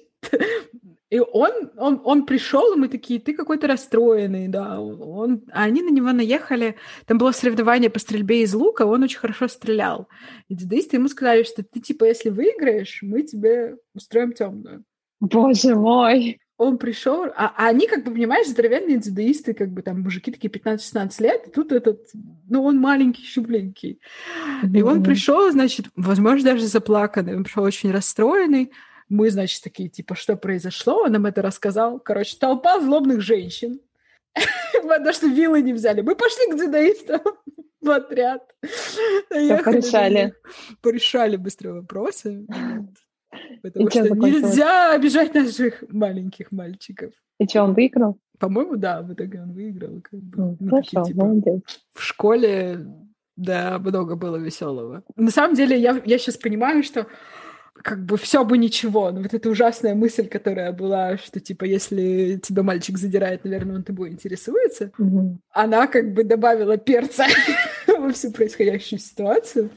и 1.10 1.18
он, 1.18 1.70
он, 1.76 2.00
он 2.04 2.24
пришел, 2.24 2.72
и 2.72 2.78
мы 2.78 2.88
такие, 2.88 3.18
ты 3.18 3.34
какой-то 3.34 3.66
расстроенный, 3.66 4.46
да. 4.46 4.80
Он, 4.80 5.42
а 5.52 5.64
они 5.64 5.82
на 5.82 5.90
него 5.90 6.12
наехали. 6.12 6.76
Там 7.06 7.18
было 7.18 7.32
соревнование 7.32 7.90
по 7.90 7.98
стрельбе 7.98 8.42
из 8.42 8.54
лука, 8.54 8.86
он 8.86 9.02
очень 9.02 9.18
хорошо 9.18 9.48
стрелял. 9.48 10.08
И 10.48 10.54
дзюдоисты 10.54 10.96
ему 10.96 11.08
сказали, 11.08 11.42
что 11.42 11.64
ты, 11.64 11.80
типа, 11.80 12.04
если 12.04 12.30
выиграешь, 12.30 13.00
мы 13.02 13.22
тебе 13.22 13.76
устроим 13.92 14.32
темную. 14.32 14.84
Боже 15.20 15.74
мой! 15.74 16.38
он 16.60 16.76
пришел, 16.76 17.24
а, 17.24 17.54
а 17.56 17.68
они, 17.68 17.86
как 17.86 18.04
бы, 18.04 18.10
понимаешь, 18.12 18.46
здоровенные 18.46 18.98
дзюдоисты, 18.98 19.54
как 19.54 19.70
бы 19.70 19.80
там 19.80 20.02
мужики 20.02 20.30
такие 20.30 20.50
15-16 20.50 21.22
лет, 21.22 21.46
и 21.46 21.50
тут 21.50 21.72
этот, 21.72 22.00
ну, 22.50 22.64
он 22.64 22.76
маленький, 22.76 23.22
щупленький. 23.22 23.98
Mm-hmm. 24.62 24.78
И 24.78 24.82
он 24.82 25.02
пришел, 25.02 25.50
значит, 25.50 25.86
возможно, 25.96 26.52
даже 26.52 26.66
заплаканный, 26.66 27.34
он 27.34 27.44
пришел 27.44 27.64
очень 27.64 27.90
расстроенный. 27.90 28.72
Мы, 29.10 29.30
значит, 29.30 29.62
такие, 29.62 29.88
типа, 29.88 30.14
что 30.14 30.36
произошло? 30.36 31.02
Он 31.02 31.12
нам 31.12 31.26
это 31.26 31.42
рассказал. 31.42 31.98
Короче, 31.98 32.36
толпа 32.38 32.80
злобных 32.80 33.20
женщин. 33.20 33.80
Потому 34.82 35.12
что 35.12 35.26
вилы 35.26 35.60
не 35.62 35.72
взяли. 35.72 36.00
Мы 36.00 36.14
пошли 36.14 36.50
к 36.50 36.54
дзюдоистам 36.54 37.20
в 37.80 37.90
отряд. 37.90 38.42
Порешали. 39.28 40.32
Порешали 40.80 41.36
быстрые 41.36 41.74
вопросы. 41.74 42.46
Потому 43.62 43.88
и 43.88 43.90
что 43.90 44.14
нельзя 44.14 44.92
обижать 44.94 45.34
наших 45.34 45.84
маленьких 45.88 46.52
мальчиков. 46.52 47.12
И 47.40 47.46
что, 47.46 47.64
он 47.64 47.74
выиграл? 47.74 48.16
По-моему, 48.38 48.76
да, 48.76 49.02
в 49.02 49.12
итоге 49.12 49.42
он 49.42 49.52
выиграл. 49.52 50.00
Как 50.02 50.20
бы. 50.20 50.38
Ну, 50.38 50.56
ну, 50.60 50.70
хорошо, 50.70 50.90
такие, 50.90 51.04
типа, 51.14 51.26
молодец. 51.26 51.62
В 51.94 52.02
школе, 52.02 52.86
да, 53.36 53.78
много 53.80 54.14
было 54.14 54.36
веселого. 54.36 55.02
На 55.16 55.30
самом 55.30 55.54
деле, 55.54 55.78
я, 55.78 56.00
я 56.04 56.18
сейчас 56.18 56.36
понимаю, 56.36 56.84
что 56.84 57.06
как 57.82 58.04
бы 58.04 58.16
все 58.16 58.44
бы 58.44 58.58
ничего. 58.58 59.10
Но 59.10 59.22
вот 59.22 59.34
эта 59.34 59.48
ужасная 59.48 59.94
мысль, 59.94 60.28
которая 60.28 60.72
была, 60.72 61.16
что 61.16 61.40
типа 61.40 61.64
если 61.64 62.38
тебя 62.42 62.62
мальчик 62.62 62.98
задирает, 62.98 63.44
наверное, 63.44 63.76
он 63.76 63.82
тобой 63.82 64.10
интересуется, 64.10 64.92
mm-hmm. 64.98 65.36
она 65.50 65.86
как 65.86 66.12
бы 66.12 66.24
добавила 66.24 66.76
перца 66.76 67.24
во 67.86 68.10
всю 68.10 68.32
происходящую 68.32 68.98
ситуацию. 68.98 69.70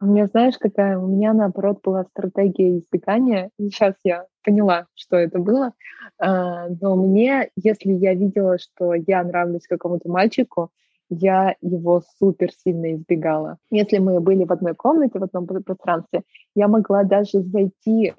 У 0.00 0.06
меня, 0.06 0.26
знаешь, 0.28 0.56
какая? 0.58 0.98
У 0.98 1.06
меня, 1.06 1.34
наоборот, 1.34 1.80
была 1.84 2.04
стратегия 2.04 2.78
избегания. 2.78 3.50
Сейчас 3.58 3.94
я 4.02 4.24
поняла, 4.42 4.86
что 4.94 5.16
это 5.16 5.38
было. 5.38 5.74
А, 6.18 6.68
но 6.80 6.96
мне, 6.96 7.50
если 7.54 7.92
я 7.92 8.14
видела, 8.14 8.58
что 8.58 8.94
я 8.94 9.22
нравлюсь 9.22 9.66
какому-то 9.66 10.08
мальчику, 10.08 10.70
я 11.10 11.56
его 11.60 12.02
супер 12.18 12.50
сильно 12.52 12.94
избегала. 12.94 13.58
Если 13.70 13.98
мы 13.98 14.20
были 14.20 14.44
в 14.44 14.52
одной 14.52 14.74
комнате, 14.74 15.18
в 15.18 15.24
одном 15.24 15.46
пространстве, 15.46 16.22
я 16.54 16.68
могла 16.68 17.02
даже 17.02 17.42
зайти 17.42 18.14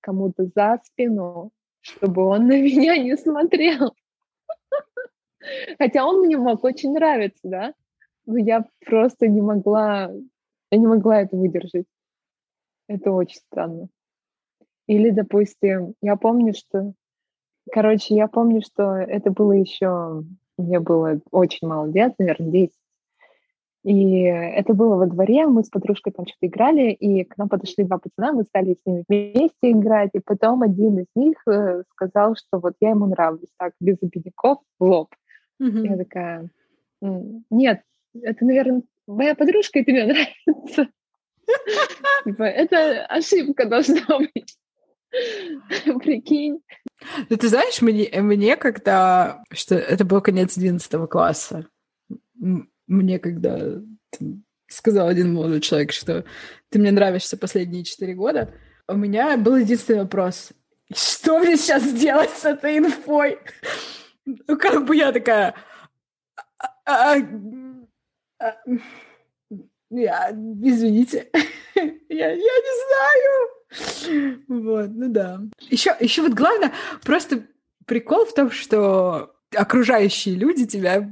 кому-то 0.00 0.46
за 0.54 0.78
спину, 0.84 1.50
чтобы 1.80 2.24
он 2.24 2.46
на 2.46 2.60
меня 2.60 2.96
не 2.98 3.16
смотрел. 3.16 3.94
Хотя 5.78 6.06
он 6.06 6.20
мне 6.20 6.36
мог 6.36 6.62
очень 6.64 6.92
нравиться, 6.92 7.40
да? 7.44 7.74
Но 8.26 8.36
я 8.36 8.66
просто 8.84 9.26
не 9.26 9.40
могла, 9.40 10.10
я 10.70 10.78
не 10.78 10.86
могла 10.86 11.22
это 11.22 11.34
выдержать. 11.36 11.86
Это 12.86 13.10
очень 13.12 13.38
странно. 13.38 13.88
Или, 14.86 15.10
допустим, 15.10 15.94
я 16.02 16.16
помню, 16.16 16.52
что... 16.54 16.92
Короче, 17.70 18.14
я 18.14 18.28
помню, 18.28 18.62
что 18.62 18.94
это 18.94 19.30
было 19.30 19.52
еще 19.52 20.24
мне 20.58 20.80
было 20.80 21.20
очень 21.30 21.68
мало 21.68 21.86
лет, 21.86 22.14
наверное, 22.18 22.50
10. 22.50 22.72
И 23.84 24.22
это 24.22 24.74
было 24.74 24.96
во 24.96 25.06
дворе, 25.06 25.46
мы 25.46 25.62
с 25.64 25.70
подружкой 25.70 26.12
там 26.12 26.26
что-то 26.26 26.46
играли, 26.46 26.90
и 26.90 27.24
к 27.24 27.38
нам 27.38 27.48
подошли 27.48 27.84
два 27.84 27.98
пацана, 27.98 28.32
мы 28.32 28.42
стали 28.42 28.74
с 28.74 28.84
ними 28.84 29.04
вместе 29.08 29.70
играть, 29.70 30.10
и 30.14 30.20
потом 30.20 30.62
один 30.62 30.98
из 30.98 31.06
них 31.14 31.36
э, 31.48 31.84
сказал, 31.92 32.34
что 32.34 32.58
вот 32.58 32.74
я 32.80 32.90
ему 32.90 33.06
нравлюсь, 33.06 33.52
так, 33.56 33.72
без 33.80 33.96
обидников, 34.02 34.58
в 34.78 34.84
лоб. 34.84 35.14
Mm-hmm. 35.62 35.86
Я 35.86 35.96
такая, 35.96 36.50
нет, 37.00 37.82
это, 38.20 38.44
наверное, 38.44 38.82
моя 39.06 39.34
подружка, 39.34 39.78
и 39.78 39.84
ты 39.84 39.92
мне 39.92 40.04
нравится. 40.46 40.88
Типа, 42.24 42.42
это 42.42 43.06
ошибка 43.06 43.66
должна 43.66 44.02
быть. 44.18 44.58
Прикинь. 46.02 46.60
Ну, 47.28 47.36
ты 47.36 47.48
знаешь, 47.48 47.80
мне, 47.82 48.08
мне 48.20 48.56
когда... 48.56 49.42
Что 49.50 49.74
это 49.74 50.04
был 50.04 50.20
конец 50.20 50.56
11 50.56 51.08
класса. 51.08 51.66
Мне 52.86 53.18
когда 53.18 53.80
сказал 54.68 55.08
один 55.08 55.34
молодой 55.34 55.60
человек, 55.60 55.92
что 55.92 56.24
ты 56.70 56.78
мне 56.78 56.92
нравишься 56.92 57.36
последние 57.36 57.84
четыре 57.84 58.14
года, 58.14 58.54
у 58.86 58.96
меня 58.96 59.36
был 59.36 59.56
единственный 59.56 60.00
вопрос. 60.02 60.52
Что 60.94 61.38
мне 61.38 61.56
сейчас 61.56 61.92
делать 61.92 62.30
с 62.30 62.44
этой 62.44 62.78
инфой? 62.78 63.38
Ну, 64.24 64.58
как 64.58 64.84
бы 64.86 64.96
я 64.96 65.12
такая... 65.12 65.54
А, 66.84 67.14
а, 67.14 67.16
а, 68.40 68.56
я, 69.90 70.30
извините, 70.30 71.28
я, 71.74 72.30
я 72.30 72.34
не 72.36 72.86
знаю. 72.86 73.57
Вот, 74.48 74.90
ну 74.90 75.08
да. 75.08 75.40
Еще, 75.68 75.94
еще 76.00 76.22
вот 76.22 76.32
главное, 76.32 76.72
просто 77.04 77.46
прикол 77.86 78.24
в 78.24 78.34
том, 78.34 78.50
что 78.50 79.34
окружающие 79.54 80.34
люди 80.34 80.66
тебя 80.66 81.10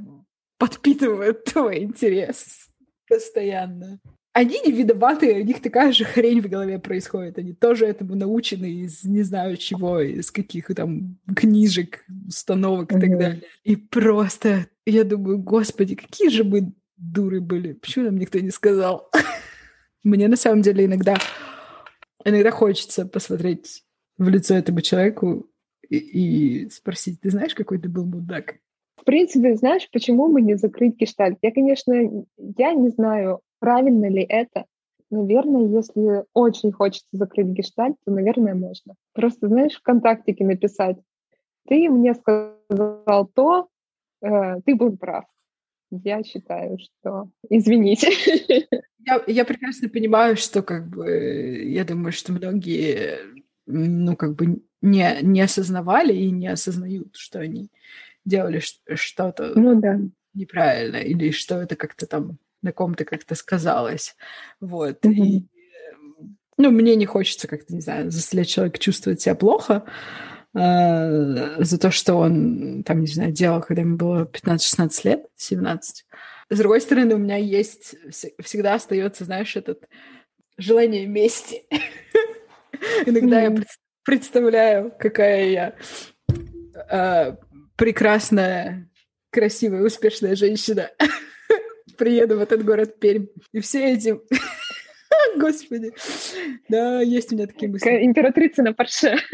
подпитывают 0.57 1.43
твой 1.53 1.79
интерес 1.79 2.67
постоянно. 3.07 3.99
Они 4.33 4.59
не 4.63 4.71
виноваты, 4.71 5.33
у 5.33 5.43
них 5.43 5.63
такая 5.63 5.91
же 5.91 6.03
хрень 6.03 6.41
в 6.41 6.47
голове 6.47 6.77
происходит. 6.77 7.39
Они 7.39 7.53
тоже 7.53 7.87
этому 7.87 8.13
научены 8.13 8.67
из 8.67 9.03
не 9.03 9.23
знаю 9.23 9.57
чего, 9.57 9.99
из 9.99 10.29
каких 10.29 10.67
там 10.75 11.17
книжек, 11.35 12.05
установок 12.27 12.91
и 12.91 12.99
так 12.99 13.17
далее. 13.17 13.41
И 13.63 13.75
просто 13.75 14.67
я 14.85 15.03
думаю, 15.03 15.39
господи, 15.39 15.95
какие 15.95 16.29
же 16.29 16.43
мы 16.43 16.71
дуры 16.97 17.41
были. 17.41 17.73
Почему 17.73 18.05
нам 18.05 18.17
никто 18.17 18.39
не 18.39 18.51
сказал? 18.51 19.09
Мне 20.03 20.27
на 20.27 20.35
самом 20.35 20.61
деле 20.61 20.85
иногда 20.85 21.17
иногда 22.29 22.51
хочется 22.51 23.05
посмотреть 23.05 23.83
в 24.17 24.27
лицо 24.29 24.55
этому 24.55 24.81
человеку 24.81 25.47
и, 25.87 25.97
и 25.97 26.69
спросить, 26.69 27.21
ты 27.21 27.29
знаешь, 27.29 27.55
какой 27.55 27.79
ты 27.79 27.89
был 27.89 28.05
мудак? 28.05 28.55
В 28.97 29.05
принципе, 29.05 29.55
знаешь, 29.55 29.89
почему 29.91 30.31
бы 30.31 30.41
не 30.41 30.55
закрыть 30.55 30.97
гештальт? 30.97 31.37
Я, 31.41 31.51
конечно, 31.51 31.93
я 32.57 32.73
не 32.73 32.89
знаю, 32.89 33.41
правильно 33.59 34.09
ли 34.09 34.23
это. 34.23 34.65
Наверное, 35.09 35.67
если 35.67 36.25
очень 36.33 36.73
хочется 36.73 37.07
закрыть 37.13 37.47
гештальт, 37.47 37.95
то, 38.05 38.11
наверное, 38.11 38.55
можно. 38.55 38.95
Просто, 39.13 39.47
знаешь, 39.47 39.75
в 39.75 39.79
ВКонтактике 39.79 40.43
написать, 40.43 40.97
ты 41.67 41.89
мне 41.89 42.13
сказал 42.13 43.29
то, 43.33 43.67
э, 44.21 44.61
ты 44.65 44.75
был 44.75 44.97
прав. 44.97 45.25
Я 45.91 46.23
считаю, 46.23 46.77
что... 46.79 47.29
Извините. 47.49 48.09
Я, 48.99 49.23
я 49.25 49.45
прекрасно 49.45 49.87
понимаю, 49.87 50.35
что 50.35 50.61
как 50.61 50.89
бы 50.89 51.63
я 51.63 51.85
думаю, 51.85 52.11
что 52.11 52.33
многие 52.33 53.19
ну 53.65 54.17
как 54.17 54.35
бы 54.35 54.61
не, 54.81 55.19
не 55.21 55.39
осознавали 55.39 56.13
и 56.13 56.29
не 56.29 56.47
осознают, 56.47 57.15
что 57.15 57.39
они 57.39 57.71
делали 58.25 58.61
что-то 58.95 59.53
ну, 59.55 59.79
да. 59.79 60.01
неправильно 60.33 60.97
или 60.97 61.31
что 61.31 61.61
это 61.61 61.77
как-то 61.77 62.05
там 62.05 62.37
на 62.61 62.73
ком-то 62.73 63.05
как-то 63.05 63.35
сказалось. 63.35 64.15
Вот. 64.59 65.05
Mm-hmm. 65.05 65.13
И, 65.13 65.47
ну, 66.57 66.71
мне 66.71 66.95
не 66.95 67.05
хочется 67.05 67.47
как-то, 67.47 67.73
не 67.73 67.81
знаю, 67.81 68.11
заставлять 68.11 68.49
человека 68.49 68.79
чувствовать 68.79 69.21
себя 69.21 69.35
плохо, 69.35 69.85
э, 70.55 71.63
за 71.63 71.77
то, 71.79 71.91
что 71.91 72.15
он, 72.15 72.83
там, 72.83 73.01
не 73.01 73.07
знаю, 73.07 73.31
делал, 73.31 73.61
когда 73.61 73.81
ему 73.81 73.97
было 73.97 74.25
15-16 74.25 75.01
лет, 75.03 75.25
17. 75.35 76.05
С 76.49 76.57
другой 76.57 76.81
стороны, 76.81 77.15
у 77.15 77.19
меня 77.19 77.37
есть, 77.37 77.95
всегда 78.43 78.75
остается, 78.75 79.25
знаешь, 79.25 79.55
этот 79.55 79.83
желание 80.57 81.05
мести. 81.05 81.63
Иногда 83.05 83.41
я 83.41 83.55
представляю, 84.03 84.93
какая 84.97 85.49
я 85.49 85.75
а, 86.89 87.37
прекрасная, 87.75 88.89
красивая, 89.31 89.83
успешная 89.83 90.35
женщина. 90.35 90.91
Приеду 91.97 92.37
в 92.37 92.41
этот 92.41 92.63
город 92.63 92.99
Пермь. 92.99 93.27
И 93.51 93.59
все 93.59 93.93
эти... 93.93 94.19
Господи. 95.37 95.93
Да, 96.69 97.01
есть 97.01 97.31
у 97.31 97.35
меня 97.35 97.47
такие 97.47 97.71
мысли. 97.71 98.05
Императрица 98.05 98.63
на 98.63 98.73
парше. 98.73 99.15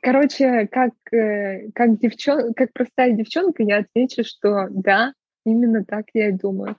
Короче, 0.00 0.68
как, 0.70 0.92
э, 1.12 1.70
как, 1.74 1.98
девчон, 1.98 2.52
как 2.54 2.72
простая 2.74 3.12
девчонка, 3.12 3.62
я 3.62 3.78
отвечу, 3.78 4.22
что 4.22 4.68
да, 4.70 5.14
именно 5.46 5.84
так 5.84 6.06
я 6.12 6.28
и 6.28 6.32
думаю. 6.32 6.76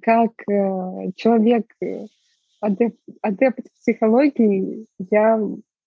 Как 0.00 0.30
э, 0.48 1.10
человек, 1.16 1.66
э, 1.82 2.06
адепт, 2.60 3.00
адепт 3.22 3.66
психологии, 3.74 4.86
я 4.98 5.40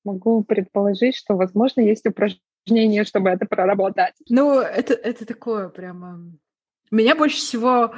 могу 0.03 0.43
предположить, 0.43 1.15
что, 1.15 1.35
возможно, 1.35 1.79
есть 1.79 2.05
упражнение, 2.05 3.05
чтобы 3.05 3.29
это 3.29 3.45
проработать. 3.45 4.15
Ну, 4.27 4.59
это, 4.59 4.93
это 4.93 5.25
такое 5.25 5.69
прямо... 5.69 6.19
Меня 6.93 7.15
больше 7.15 7.38
всего, 7.38 7.91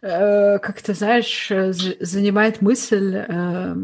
э, 0.00 0.58
как 0.60 0.80
ты 0.80 0.94
знаешь, 0.94 1.50
э, 1.50 1.72
занимает 1.72 2.62
мысль, 2.62 3.16
э, 3.16 3.74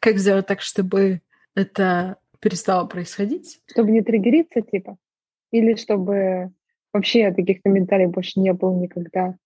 как 0.00 0.16
сделать 0.16 0.46
так, 0.46 0.62
чтобы 0.62 1.20
это 1.54 2.16
перестало 2.40 2.86
происходить. 2.86 3.60
Чтобы 3.70 3.90
не 3.90 4.00
триггериться, 4.00 4.62
типа? 4.62 4.96
Или 5.52 5.74
чтобы 5.74 6.50
вообще 6.94 7.30
таких 7.34 7.60
комментариев 7.60 8.12
больше 8.12 8.40
не 8.40 8.54
было 8.54 8.74
никогда? 8.74 9.36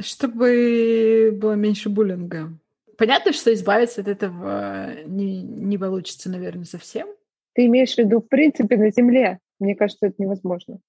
Чтобы 0.00 1.30
было 1.32 1.52
меньше 1.52 1.88
буллинга. 1.88 2.50
Понятно, 2.98 3.32
что 3.32 3.54
избавиться 3.54 4.00
от 4.00 4.08
этого 4.08 5.04
не, 5.06 5.40
не 5.40 5.78
получится, 5.78 6.28
наверное, 6.28 6.64
совсем. 6.64 7.06
Ты 7.52 7.66
имеешь 7.66 7.94
в 7.94 7.98
виду, 7.98 8.18
в 8.18 8.26
принципе, 8.26 8.76
на 8.76 8.90
Земле? 8.90 9.38
Мне 9.60 9.76
кажется, 9.76 10.06
это 10.06 10.16
невозможно. 10.18 10.80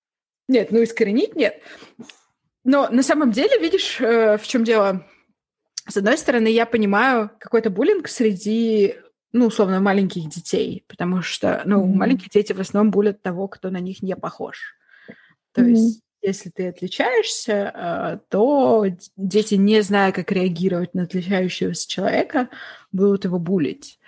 Нет, 0.47 0.71
ну 0.71 0.81
искоренить 0.81 1.35
нет. 1.35 1.61
Но 2.65 2.89
на 2.89 3.03
самом 3.03 3.31
деле, 3.31 3.59
видишь, 3.59 4.01
э, 4.01 4.37
в 4.37 4.45
чем 4.45 4.63
дело? 4.63 5.05
С 5.87 5.95
одной 5.97 6.17
стороны, 6.17 6.47
я 6.47 6.65
понимаю 6.65 7.29
какой-то 7.39 7.69
буллинг 7.69 8.07
среди, 8.07 8.95
ну, 9.31 9.45
условно, 9.45 9.79
маленьких 9.79 10.27
детей, 10.27 10.83
потому 10.87 11.21
что, 11.21 11.61
ну, 11.65 11.83
mm-hmm. 11.83 11.95
маленькие 11.95 12.29
дети 12.33 12.53
в 12.53 12.59
основном 12.59 12.91
булят 12.91 13.21
того, 13.21 13.47
кто 13.47 13.69
на 13.69 13.79
них 13.79 14.01
не 14.01 14.15
похож. 14.15 14.75
То 15.53 15.61
mm-hmm. 15.61 15.69
есть, 15.69 16.01
если 16.23 16.49
ты 16.49 16.69
отличаешься, 16.69 17.71
э, 17.73 18.19
то 18.29 18.87
дети, 19.15 19.53
не 19.53 19.81
зная, 19.81 20.11
как 20.11 20.31
реагировать 20.31 20.95
на 20.95 21.03
отличающегося 21.03 21.87
человека, 21.87 22.49
будут 22.91 23.25
его 23.25 23.37
булить. 23.37 23.99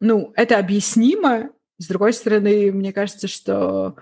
Ну, 0.00 0.32
это 0.34 0.58
объяснимо. 0.58 1.50
С 1.78 1.86
другой 1.86 2.12
стороны, 2.12 2.72
мне 2.72 2.92
кажется, 2.92 3.28
что 3.28 3.94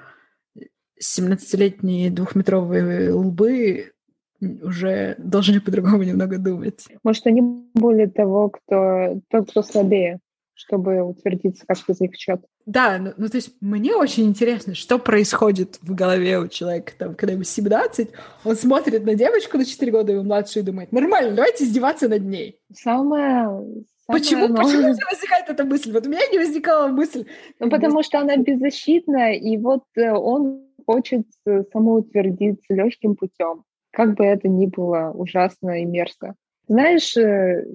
17-летние 1.03 2.11
двухметровые 2.11 3.13
лбы 3.13 3.93
уже 4.41 5.15
должны 5.19 5.61
по-другому 5.61 6.03
немного 6.03 6.39
думать. 6.39 6.87
Может, 7.03 7.27
они 7.27 7.43
более 7.75 8.09
того, 8.09 8.51
кто 8.51 9.21
тот, 9.29 9.51
кто 9.51 9.63
слабее, 9.63 10.19
чтобы 10.55 11.03
утвердиться 11.03 11.65
как-то 11.67 11.95
за 11.95 12.05
их 12.05 12.17
счет. 12.17 12.41
Да, 12.67 12.99
ну, 12.99 13.13
ну 13.17 13.29
то 13.29 13.37
есть 13.37 13.53
мне 13.61 13.95
очень 13.95 14.25
интересно, 14.25 14.75
что 14.75 14.99
происходит 14.99 15.79
в 15.83 15.95
голове 15.95 16.39
у 16.39 16.49
человека, 16.49 16.93
там, 16.97 17.15
когда 17.15 17.33
ему 17.35 17.45
17, 17.45 18.11
он 18.45 18.57
смотрит 18.57 19.05
на 19.05 19.15
девочку 19.15 19.59
на 19.59 19.65
4 19.65 19.93
года, 19.93 20.13
и 20.13 20.17
младшую, 20.17 20.63
и 20.63 20.67
думает, 20.67 20.93
нормально, 20.93 21.35
давайте 21.35 21.65
издеваться 21.65 22.09
над 22.09 22.23
ней. 22.23 22.59
Самое 22.73 23.85
Почему, 24.07 24.47
оно... 24.47 24.57
почему 24.57 24.91
у 24.91 24.95
тебя 24.95 25.07
возникает 25.11 25.49
эта 25.49 25.65
мысль? 25.65 25.93
Вот 25.93 26.07
у 26.07 26.11
меня 26.11 26.27
не 26.31 26.39
возникала 26.39 26.89
мысль. 26.89 27.25
Ну, 27.61 27.71
потому 27.71 28.03
что 28.03 28.19
она 28.19 28.37
беззащитная, 28.37 29.35
и 29.35 29.57
вот 29.57 29.85
э, 29.97 30.11
он 30.11 30.67
хочет 30.93 31.27
самоутвердиться 31.73 32.75
легким 32.75 33.17
путем, 33.17 33.65
как 33.91 34.15
бы 34.15 34.25
это 34.25 34.49
ни 34.49 34.67
было 34.67 35.11
ужасно 35.15 35.81
и 35.81 35.85
мерзко. 35.85 36.35
Знаешь, 36.69 37.17
э, 37.17 37.67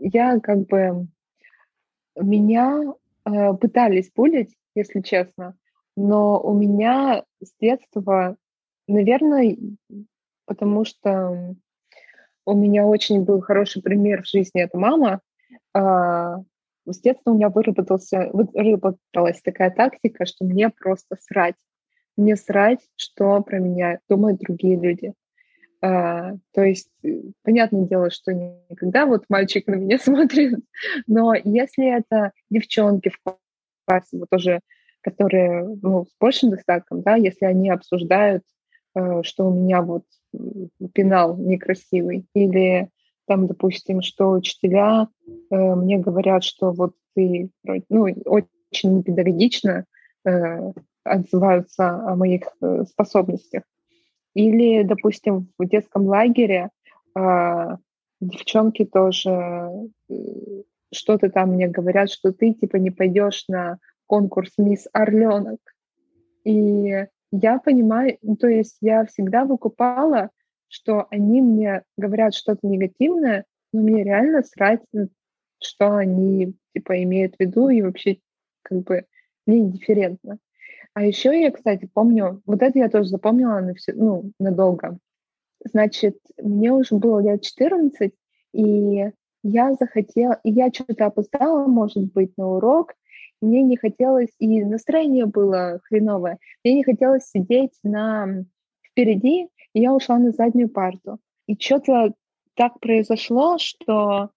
я 0.00 0.38
как 0.40 0.66
бы... 0.66 1.06
Меня 2.18 2.94
э, 3.26 3.52
пытались 3.60 4.10
булить, 4.10 4.56
если 4.74 5.02
честно, 5.02 5.54
но 5.98 6.40
у 6.40 6.54
меня 6.54 7.24
с 7.42 7.52
детства, 7.60 8.36
наверное, 8.88 9.54
потому 10.46 10.86
что 10.86 11.54
у 12.46 12.54
меня 12.56 12.86
очень 12.86 13.22
был 13.24 13.42
хороший 13.42 13.82
пример 13.82 14.22
в 14.22 14.28
жизни, 14.28 14.62
это 14.62 14.78
мама, 14.78 15.20
э, 15.74 15.80
с 16.86 17.00
детства 17.00 17.32
у 17.32 17.34
меня 17.34 17.50
выработалась 17.50 19.42
такая 19.42 19.70
тактика, 19.70 20.24
что 20.24 20.46
мне 20.46 20.70
просто 20.70 21.18
срать 21.20 21.56
мне 22.16 22.36
срать, 22.36 22.80
что 22.96 23.42
про 23.42 23.58
меня 23.58 24.00
думают 24.08 24.40
другие 24.40 24.76
люди. 24.76 25.12
А, 25.82 26.32
то 26.52 26.62
есть, 26.62 26.88
э, 27.04 27.20
понятное 27.42 27.86
дело, 27.86 28.10
что 28.10 28.32
никогда 28.32 29.06
вот 29.06 29.24
мальчик 29.28 29.66
на 29.66 29.74
меня 29.74 29.98
смотрит, 30.02 30.58
но 31.06 31.34
если 31.34 31.96
это 31.96 32.32
девчонки 32.50 33.10
в 33.10 33.18
классе, 33.86 34.18
вот 34.18 34.28
тоже, 34.30 34.60
которые 35.02 35.64
ну, 35.82 36.06
с 36.06 36.16
большим 36.18 36.50
достатком, 36.50 37.02
да, 37.02 37.16
если 37.16 37.44
они 37.44 37.70
обсуждают, 37.70 38.42
э, 38.94 39.22
что 39.22 39.48
у 39.48 39.54
меня 39.54 39.82
вот 39.82 40.04
пенал 40.92 41.36
некрасивый, 41.36 42.26
или 42.34 42.88
там, 43.26 43.46
допустим, 43.46 44.02
что 44.02 44.30
учителя 44.30 45.08
э, 45.50 45.56
мне 45.56 45.98
говорят, 45.98 46.42
что 46.42 46.72
вот 46.72 46.94
ты 47.14 47.50
ну, 47.88 48.06
очень 48.24 49.02
педагогично 49.02 49.84
отзываются 51.06 51.88
о 51.88 52.16
моих 52.16 52.42
э, 52.60 52.84
способностях. 52.84 53.62
Или, 54.34 54.82
допустим, 54.82 55.52
в 55.58 55.66
детском 55.66 56.06
лагере 56.06 56.70
э, 57.18 57.76
девчонки 58.20 58.84
тоже 58.84 59.30
э, 60.10 60.14
что-то 60.92 61.30
там 61.30 61.52
мне 61.52 61.68
говорят, 61.68 62.10
что 62.10 62.32
ты 62.32 62.52
типа 62.52 62.76
не 62.76 62.90
пойдешь 62.90 63.44
на 63.48 63.78
конкурс 64.06 64.52
Мисс 64.58 64.88
Орленок. 64.92 65.60
И 66.44 67.06
я 67.32 67.58
понимаю, 67.58 68.18
ну, 68.22 68.36
то 68.36 68.46
есть 68.46 68.78
я 68.80 69.04
всегда 69.04 69.44
выкупала, 69.44 70.30
что 70.68 71.06
они 71.10 71.42
мне 71.42 71.82
говорят 71.96 72.34
что-то 72.34 72.66
негативное, 72.66 73.44
но 73.72 73.82
мне 73.82 74.04
реально 74.04 74.42
срать, 74.42 74.82
что 75.62 75.96
они 75.96 76.54
типа 76.74 77.02
имеют 77.02 77.36
в 77.36 77.40
виду, 77.40 77.68
и 77.68 77.82
вообще 77.82 78.18
как 78.62 78.82
бы 78.82 79.06
мне 79.46 79.58
индифферентно. 79.58 80.38
А 80.96 81.04
еще 81.04 81.38
я, 81.38 81.50
кстати, 81.50 81.86
помню, 81.92 82.40
вот 82.46 82.62
это 82.62 82.78
я 82.78 82.88
тоже 82.88 83.10
запомнила 83.10 83.60
на 83.60 83.74
все, 83.74 83.92
ну, 83.92 84.32
надолго. 84.38 84.96
Значит, 85.62 86.16
мне 86.38 86.72
уже 86.72 86.94
было 86.94 87.20
лет 87.20 87.42
14, 87.42 88.14
и 88.54 89.10
я 89.42 89.74
захотела, 89.74 90.40
и 90.42 90.50
я 90.50 90.72
что-то 90.72 91.04
опоздала, 91.04 91.66
может 91.66 92.10
быть, 92.14 92.32
на 92.38 92.48
урок, 92.48 92.94
мне 93.42 93.62
не 93.62 93.76
хотелось, 93.76 94.30
и 94.38 94.64
настроение 94.64 95.26
было 95.26 95.80
хреновое, 95.84 96.38
мне 96.64 96.76
не 96.76 96.82
хотелось 96.82 97.28
сидеть 97.28 97.78
на 97.82 98.46
впереди, 98.82 99.50
и 99.74 99.80
я 99.82 99.92
ушла 99.92 100.16
на 100.16 100.30
заднюю 100.30 100.70
парту. 100.70 101.18
И 101.46 101.58
что-то 101.60 102.14
так 102.54 102.80
произошло, 102.80 103.58
что 103.58 104.30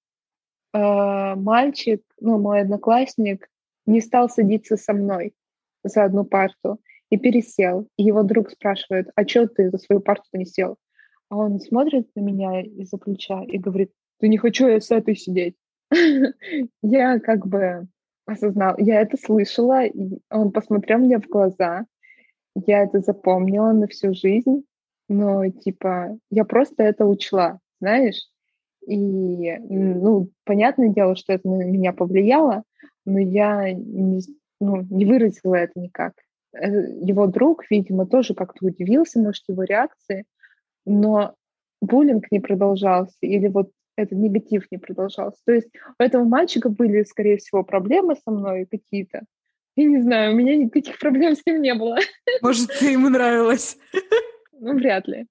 э, 0.73 1.35
мальчик, 1.35 2.03
ну, 2.19 2.37
мой 2.37 2.63
одноклассник, 2.63 3.47
не 3.85 4.01
стал 4.01 4.29
садиться 4.29 4.75
со 4.75 4.91
мной 4.91 5.33
за 5.83 6.03
одну 6.03 6.25
парту 6.25 6.79
и 7.09 7.17
пересел. 7.17 7.87
И 7.97 8.03
его 8.03 8.23
друг 8.23 8.51
спрашивает, 8.51 9.09
а 9.15 9.27
что 9.27 9.47
ты 9.47 9.69
за 9.69 9.77
свою 9.77 10.01
парту 10.01 10.25
не 10.33 10.45
сел? 10.45 10.77
А 11.29 11.37
он 11.37 11.59
смотрит 11.59 12.07
на 12.15 12.21
меня 12.21 12.61
из-за 12.61 12.97
плеча 12.97 13.43
и 13.43 13.57
говорит, 13.57 13.91
ты 14.19 14.27
не 14.27 14.37
хочу 14.37 14.67
я 14.67 14.81
с 14.81 14.91
этой 14.91 15.15
сидеть. 15.15 15.55
Я 16.81 17.19
как 17.19 17.47
бы 17.47 17.87
осознал, 18.29 18.75
я 18.77 19.01
это 19.01 19.17
слышала, 19.17 19.83
он 20.29 20.51
посмотрел 20.51 20.99
мне 20.99 21.19
в 21.19 21.27
глаза, 21.27 21.85
я 22.55 22.83
это 22.83 22.99
запомнила 22.99 23.71
на 23.71 23.87
всю 23.87 24.13
жизнь, 24.13 24.65
но 25.07 25.49
типа 25.49 26.17
я 26.29 26.45
просто 26.45 26.83
это 26.83 27.05
учла, 27.05 27.59
знаешь, 27.81 28.29
и 28.85 29.57
ну 29.57 30.29
понятное 30.45 30.89
дело, 30.89 31.15
что 31.15 31.33
это 31.33 31.47
на 31.47 31.63
меня 31.63 31.93
повлияло, 31.93 32.63
но 33.05 33.19
я 33.19 33.73
не, 33.73 34.21
ну, 34.59 34.85
не 34.89 35.05
выразила 35.05 35.55
это 35.55 35.79
никак. 35.79 36.13
Э, 36.53 36.67
его 36.67 37.27
друг, 37.27 37.65
видимо, 37.69 38.05
тоже 38.05 38.33
как-то 38.33 38.65
удивился, 38.65 39.19
может, 39.19 39.43
его 39.47 39.63
реакции, 39.63 40.25
но 40.85 41.35
буллинг 41.81 42.31
не 42.31 42.39
продолжался, 42.39 43.17
или 43.21 43.47
вот 43.47 43.71
этот 43.95 44.17
негатив 44.17 44.65
не 44.71 44.77
продолжался. 44.77 45.39
То 45.45 45.53
есть 45.53 45.69
у 45.99 46.03
этого 46.03 46.23
мальчика 46.23 46.69
были, 46.69 47.03
скорее 47.03 47.37
всего, 47.37 47.63
проблемы 47.63 48.15
со 48.15 48.31
мной 48.31 48.65
какие-то. 48.65 49.23
Я 49.75 49.85
не 49.85 50.01
знаю, 50.01 50.33
у 50.33 50.35
меня 50.35 50.55
никаких 50.55 50.97
проблем 50.99 51.35
с 51.35 51.45
ним 51.45 51.61
не 51.61 51.73
было. 51.73 51.97
Может, 52.41 52.71
ты 52.79 52.91
ему 52.91 53.09
нравилась? 53.09 53.77
Ну, 54.61 54.73
вряд 54.73 55.07
ли. 55.07 55.25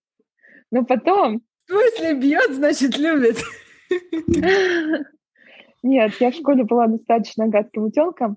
Но 0.71 0.87
потом... 0.87 1.43
В 1.67 1.71
смысле, 1.71 2.15
бьет, 2.15 2.51
значит, 2.55 2.97
любит. 2.97 3.37
Нет, 5.89 6.13
я 6.21 6.31
в 6.31 6.35
школе 6.35 6.65
была 6.65 6.87
достаточно 6.87 7.49
гадким 7.49 7.85
утенком, 7.85 8.37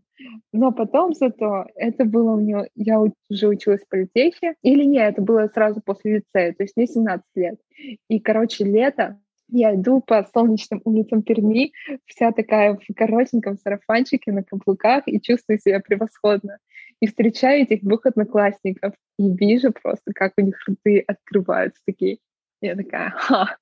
но 0.54 0.72
потом 0.72 1.14
зато 1.14 1.66
это 1.76 2.06
было 2.06 2.36
у 2.36 2.40
меня, 2.40 2.64
я 2.76 2.98
уже 3.02 3.48
училась 3.50 3.82
в 3.82 3.90
политехе, 3.90 4.56
или 4.62 4.86
нет, 4.86 5.12
это 5.12 5.22
было 5.22 5.50
сразу 5.54 5.82
после 5.82 6.20
лицея, 6.20 6.54
то 6.54 6.64
есть 6.64 6.78
мне 6.78 6.88
17 6.88 7.26
лет. 7.36 7.60
И, 8.08 8.22
короче, 8.22 8.64
лето, 8.64 9.20
я 9.50 9.76
иду 9.76 10.00
по 10.00 10.26
солнечным 10.34 10.82
улицам 10.86 11.24
Перми, 11.24 11.74
вся 12.06 12.32
такая 12.32 12.76
в 12.76 12.96
коротеньком 12.96 13.58
сарафанчике 13.58 14.32
на 14.32 14.44
каблуках 14.44 15.04
и 15.08 15.20
чувствую 15.20 15.60
себя 15.60 15.82
превосходно. 15.82 16.58
И 17.02 17.08
встречаю 17.08 17.64
этих 17.64 17.84
двух 17.84 18.06
одноклассников, 18.06 18.94
и 19.20 19.30
вижу 19.30 19.74
просто, 19.74 20.14
как 20.16 20.32
у 20.38 20.42
них 20.42 20.56
рты 20.70 21.04
открываются 21.06 21.82
такие. 21.86 22.20
Я 22.62 22.78
такая, 22.78 23.10
ха, 23.10 23.58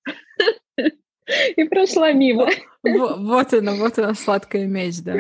и 1.56 1.64
прошла 1.66 2.12
мимо. 2.12 2.50
Вот 2.84 3.54
она, 3.54 3.74
вот 3.74 4.00
она 4.00 4.14
сладкая 4.14 4.68
месть, 4.68 5.04
да. 5.04 5.16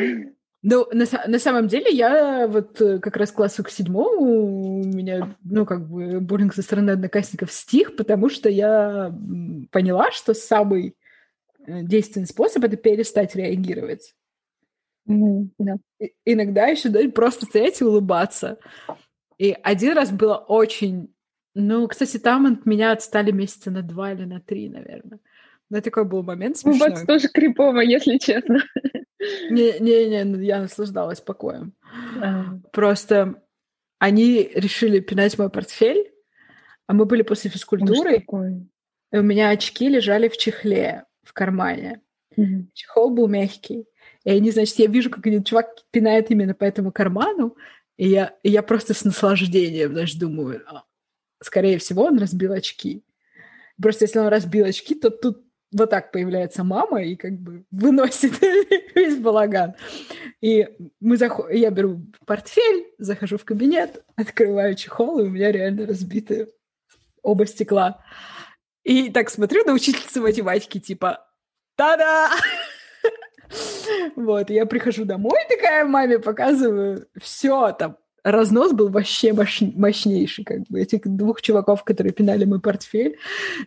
Ну, 0.61 0.85
на, 0.91 1.05
на 1.27 1.39
самом 1.39 1.67
деле, 1.67 1.89
я 1.89 2.45
вот 2.47 2.81
э, 2.81 2.99
как 2.99 3.15
раз 3.15 3.31
классу 3.31 3.63
к 3.63 3.69
седьмому 3.69 4.81
у 4.81 4.83
меня, 4.83 5.37
ну, 5.41 5.65
как 5.65 5.87
бы, 5.87 6.19
буллинг 6.19 6.53
со 6.53 6.61
стороны 6.61 6.91
одноклассников 6.91 7.49
стих, 7.49 7.95
потому 7.95 8.27
что 8.27 8.49
я 8.49 9.15
поняла, 9.71 10.11
что 10.11 10.33
самый 10.33 10.97
э, 11.65 11.81
действенный 11.83 12.27
способ— 12.27 12.61
это 12.65 12.75
перестать 12.75 13.35
реагировать. 13.35 14.15
Mm-hmm, 15.07 15.47
да. 15.59 15.77
И, 16.01 16.13
иногда 16.25 16.67
еще 16.67 16.89
да, 16.89 16.99
просто 17.09 17.45
стоять 17.45 17.79
и 17.79 17.85
улыбаться. 17.85 18.57
И 19.37 19.55
один 19.63 19.93
раз 19.93 20.11
было 20.11 20.35
очень... 20.35 21.13
Ну, 21.55 21.87
кстати, 21.87 22.17
там 22.17 22.45
от 22.45 22.65
меня 22.65 22.91
отстали 22.91 23.31
месяца 23.31 23.71
на 23.71 23.81
два 23.81 24.11
или 24.11 24.25
на 24.25 24.41
три, 24.41 24.67
наверное. 24.67 25.19
Ну, 25.69 25.81
такой 25.81 26.05
был 26.05 26.23
момент 26.23 26.57
смешной. 26.57 26.89
У 26.89 26.91
вас 26.91 27.05
тоже 27.05 27.27
крипово, 27.27 27.81
если 27.81 28.17
честно. 28.17 28.63
Не-не-не, 29.49 30.23
ну, 30.23 30.39
я 30.39 30.61
наслаждалась 30.61 31.21
покоем. 31.21 31.73
А. 32.21 32.57
Просто 32.71 33.43
они 33.99 34.49
решили 34.55 34.99
пинать 34.99 35.37
мой 35.37 35.49
портфель, 35.49 36.11
а 36.87 36.93
мы 36.93 37.05
были 37.05 37.21
после 37.21 37.51
физкультуры, 37.51 38.25
и 39.11 39.17
у 39.17 39.21
меня 39.21 39.49
очки 39.49 39.89
лежали 39.89 40.29
в 40.29 40.37
чехле 40.37 41.05
в 41.23 41.33
кармане. 41.33 42.01
Mm-hmm. 42.37 42.67
Чехол 42.73 43.09
был 43.11 43.27
мягкий. 43.27 43.85
И 44.23 44.29
они, 44.29 44.51
значит, 44.51 44.79
я 44.79 44.87
вижу, 44.87 45.09
как 45.09 45.25
один 45.25 45.43
чувак 45.43 45.67
пинает 45.91 46.31
именно 46.31 46.53
по 46.53 46.63
этому 46.63 46.91
карману, 46.91 47.57
и 47.97 48.07
я, 48.07 48.37
и 48.43 48.49
я 48.49 48.63
просто 48.63 48.93
с 48.93 49.03
наслаждением, 49.03 49.91
значит, 49.91 50.19
думаю, 50.19 50.63
«А, 50.67 50.83
скорее 51.41 51.77
всего, 51.79 52.03
он 52.03 52.17
разбил 52.17 52.53
очки. 52.53 53.03
Просто 53.81 54.05
если 54.05 54.19
он 54.19 54.27
разбил 54.27 54.65
очки, 54.65 54.95
то 54.95 55.09
тут 55.09 55.43
вот 55.71 55.89
так 55.89 56.11
появляется 56.11 56.63
мама 56.63 57.03
и 57.03 57.15
как 57.15 57.33
бы 57.33 57.65
выносит 57.71 58.33
весь 58.95 59.17
балаган. 59.17 59.75
И 60.41 60.67
мы 60.99 61.17
заход... 61.17 61.51
я 61.51 61.69
беру 61.69 62.01
портфель, 62.25 62.87
захожу 62.97 63.37
в 63.37 63.45
кабинет, 63.45 64.03
открываю 64.15 64.75
чехол, 64.75 65.19
и 65.19 65.23
у 65.23 65.29
меня 65.29 65.51
реально 65.51 65.85
разбиты 65.85 66.49
оба 67.21 67.45
стекла. 67.45 68.03
И 68.83 69.09
так 69.11 69.29
смотрю 69.29 69.63
на 69.65 69.73
учительницу 69.73 70.21
математики, 70.21 70.79
типа, 70.79 71.25
та-да! 71.75 72.31
Вот, 74.15 74.51
я 74.51 74.67
прихожу 74.67 75.05
домой, 75.05 75.39
такая 75.49 75.83
маме 75.83 76.19
показываю, 76.19 77.07
все, 77.19 77.71
там, 77.71 77.97
разнос 78.23 78.73
был 78.73 78.89
вообще 78.89 79.33
мощнейший, 79.33 80.43
как 80.43 80.61
бы, 80.69 80.81
этих 80.81 81.01
двух 81.03 81.41
чуваков, 81.41 81.83
которые 81.83 82.13
пинали 82.13 82.45
мой 82.45 82.59
портфель, 82.59 83.17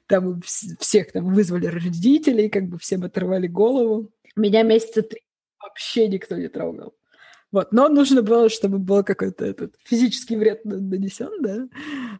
там 0.06 0.40
всех 0.78 1.12
там 1.12 1.32
вызвали 1.32 1.66
родителей, 1.66 2.48
как 2.48 2.68
бы 2.68 2.78
всем 2.78 3.04
оторвали 3.04 3.46
голову. 3.46 4.10
Меня 4.36 4.62
месяца 4.62 5.02
три 5.02 5.20
вообще 5.60 6.08
никто 6.08 6.36
не 6.36 6.48
трогал. 6.48 6.94
Вот, 7.52 7.70
но 7.72 7.88
нужно 7.88 8.22
было, 8.22 8.48
чтобы 8.48 8.78
был 8.78 9.04
какой-то 9.04 9.44
этот 9.44 9.74
физический 9.84 10.36
вред 10.36 10.64
нанесен, 10.64 11.42
да. 11.42 11.68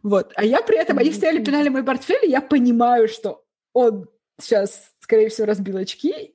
Вот. 0.03 0.31
А 0.35 0.45
я 0.45 0.61
при 0.61 0.77
этом, 0.77 0.99
они 0.99 1.11
стояли, 1.11 1.43
пинали 1.43 1.69
мой 1.69 1.83
портфель, 1.83 2.25
и 2.25 2.29
я 2.29 2.39
понимаю, 2.39 3.07
что 3.07 3.43
он 3.73 4.07
сейчас, 4.39 4.91
скорее 4.99 5.29
всего, 5.29 5.47
разбил 5.47 5.77
очки, 5.77 6.32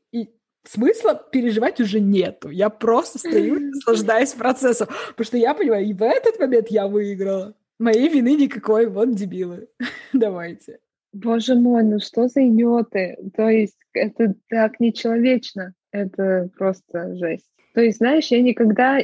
смысла 0.68 1.14
переживать 1.32 1.80
уже 1.80 2.00
нету. 2.00 2.50
Я 2.50 2.70
просто 2.70 3.18
стою, 3.18 3.58
наслаждаюсь 3.60 4.32
процессом. 4.32 4.88
Потому 5.08 5.24
что 5.24 5.36
я 5.36 5.54
понимаю, 5.54 5.86
и 5.86 5.92
в 5.92 6.02
этот 6.02 6.38
момент 6.38 6.68
я 6.68 6.86
выиграла. 6.86 7.54
Моей 7.78 8.08
вины 8.08 8.36
никакой, 8.36 8.86
вот 8.86 9.14
дебилы. 9.14 9.68
Давайте. 10.12 10.78
Боже 11.12 11.54
мой, 11.54 11.84
ну 11.84 12.00
что 12.00 12.28
за 12.28 12.46
идиоты? 12.46 13.16
То 13.36 13.48
есть 13.48 13.78
это 13.92 14.34
так 14.48 14.80
нечеловечно. 14.80 15.74
Это 15.90 16.50
просто 16.56 17.16
жесть. 17.16 17.48
То 17.74 17.80
есть, 17.80 17.98
знаешь, 17.98 18.26
я 18.26 18.42
никогда... 18.42 18.98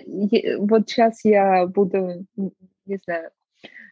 Вот 0.59 0.89
сейчас 0.89 1.25
я 1.25 1.67
буду, 1.67 2.27
не 2.37 2.99
знаю, 3.05 3.31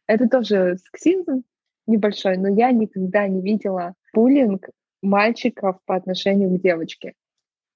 это 0.07 0.29
тоже 0.29 0.77
сексизм 0.85 1.45
небольшой, 1.87 2.37
но 2.37 2.49
я 2.49 2.71
никогда 2.73 3.27
не 3.29 3.41
видела 3.41 3.95
буллинг 4.13 4.69
мальчиков 5.03 5.79
по 5.87 5.97
отношению 5.97 6.51
к 6.51 6.63
девочке. 6.63 7.15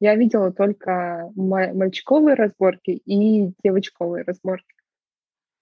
Я 0.00 0.14
видела 0.14 0.52
только 0.52 1.30
мальчиковые 1.34 2.34
разборки 2.34 2.90
и 2.90 3.52
девочковые 3.62 4.24
разборки. 4.24 4.74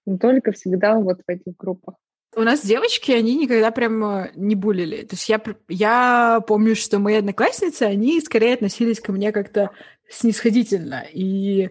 Но 0.05 0.17
только 0.17 0.51
всегда 0.51 0.99
вот 0.99 1.21
в 1.25 1.29
этих 1.29 1.55
группах. 1.57 1.95
У 2.35 2.41
нас 2.41 2.65
девочки, 2.65 3.13
они 3.13 3.35
никогда 3.37 3.71
прям 3.71 4.03
э, 4.03 4.31
не 4.35 4.55
булили. 4.55 5.03
То 5.03 5.13
есть 5.15 5.29
я, 5.29 5.41
я 5.69 6.41
помню, 6.45 6.75
что 6.75 6.99
мои 6.99 7.15
одноклассницы, 7.15 7.83
они 7.83 8.19
скорее 8.19 8.55
относились 8.55 8.99
ко 8.99 9.13
мне 9.13 9.31
как-то 9.31 9.71
снисходительно. 10.09 11.05
И, 11.13 11.69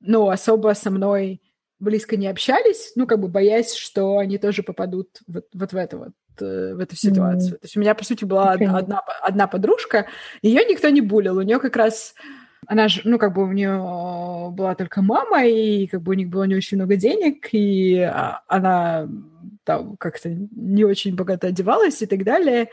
ну, 0.00 0.30
особо 0.30 0.72
со 0.72 0.90
мной 0.90 1.42
близко 1.78 2.16
не 2.16 2.28
общались, 2.28 2.92
ну, 2.96 3.06
как 3.06 3.20
бы 3.20 3.28
боясь, 3.28 3.74
что 3.74 4.16
они 4.16 4.38
тоже 4.38 4.62
попадут 4.62 5.20
вот, 5.26 5.44
вот 5.52 5.72
в 5.72 5.76
это 5.76 5.98
вот 5.98 6.12
в 6.44 6.80
эту 6.80 6.96
ситуацию. 6.96 7.54
Mm-hmm. 7.54 7.60
То 7.60 7.64
есть 7.64 7.76
у 7.76 7.80
меня, 7.80 7.94
по 7.94 8.04
сути, 8.04 8.24
была 8.24 8.56
okay. 8.56 8.66
одна, 8.66 9.02
одна 9.22 9.46
подружка, 9.46 10.06
ее 10.42 10.64
никто 10.64 10.88
не 10.88 11.00
булил. 11.00 11.38
У 11.38 11.42
нее 11.42 11.58
как 11.58 11.76
раз 11.76 12.14
она 12.66 12.88
же, 12.88 13.02
ну, 13.04 13.18
как 13.18 13.34
бы 13.34 13.44
у 13.44 13.52
нее 13.52 13.78
была 14.52 14.74
только 14.74 15.02
мама, 15.02 15.44
и 15.44 15.86
как 15.86 16.02
бы 16.02 16.12
у 16.12 16.14
них 16.14 16.28
было 16.28 16.44
не 16.44 16.56
очень 16.56 16.76
много 16.76 16.96
денег, 16.96 17.48
и 17.52 18.00
а, 18.00 18.42
она 18.48 19.08
там 19.64 19.96
как-то 19.96 20.30
не 20.30 20.84
очень 20.84 21.14
богато 21.14 21.48
одевалась 21.48 22.02
и 22.02 22.06
так 22.06 22.24
далее. 22.24 22.68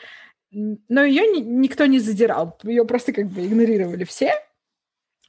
Но 0.52 1.04
ее 1.04 1.28
ни, 1.28 1.40
никто 1.40 1.86
не 1.86 2.00
задирал, 2.00 2.58
ее 2.64 2.86
просто 2.86 3.14
как 3.14 3.28
бы 3.28 3.46
игнорировали 3.46 4.04
все. 4.04 4.32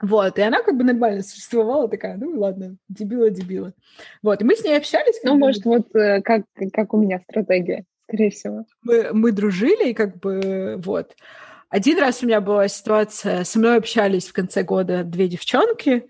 Вот, 0.01 0.39
и 0.39 0.43
она 0.43 0.63
как 0.63 0.77
бы 0.77 0.85
нормально 0.85 1.23
существовала, 1.23 1.89
такая, 1.89 2.17
ну 2.17 2.39
ладно, 2.39 2.77
дебила-дебила. 2.89 3.73
Вот, 4.23 4.41
и 4.41 4.45
мы 4.45 4.57
с 4.57 4.65
ней 4.65 4.77
общались. 4.77 5.21
Ну, 5.23 5.37
может, 5.37 5.65
вот 5.65 5.95
э, 5.95 6.21
как, 6.21 6.45
как 6.73 6.93
у 6.95 6.99
меня 6.99 7.21
стратегия 7.21 7.85
скорее 8.07 8.31
всего. 8.31 8.65
Мы, 8.83 9.11
мы 9.13 9.33
дружили, 9.33 9.91
и 9.91 9.95
как 9.95 10.19
бы 10.19 10.81
вот. 10.85 11.15
Один 11.69 11.99
раз 11.99 12.23
у 12.23 12.27
меня 12.27 12.41
была 12.41 12.69
ситуация, 12.69 13.45
со 13.45 13.59
мной 13.59 13.79
общались 13.79 14.29
в 14.29 14.33
конце 14.33 14.63
года 14.63 15.03
две 15.03 15.27
девчонки, 15.27 16.07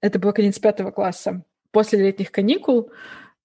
это 0.00 0.18
был 0.18 0.32
конец 0.32 0.58
пятого 0.58 0.90
класса, 0.90 1.44
после 1.70 2.02
летних 2.02 2.30
каникул, 2.32 2.90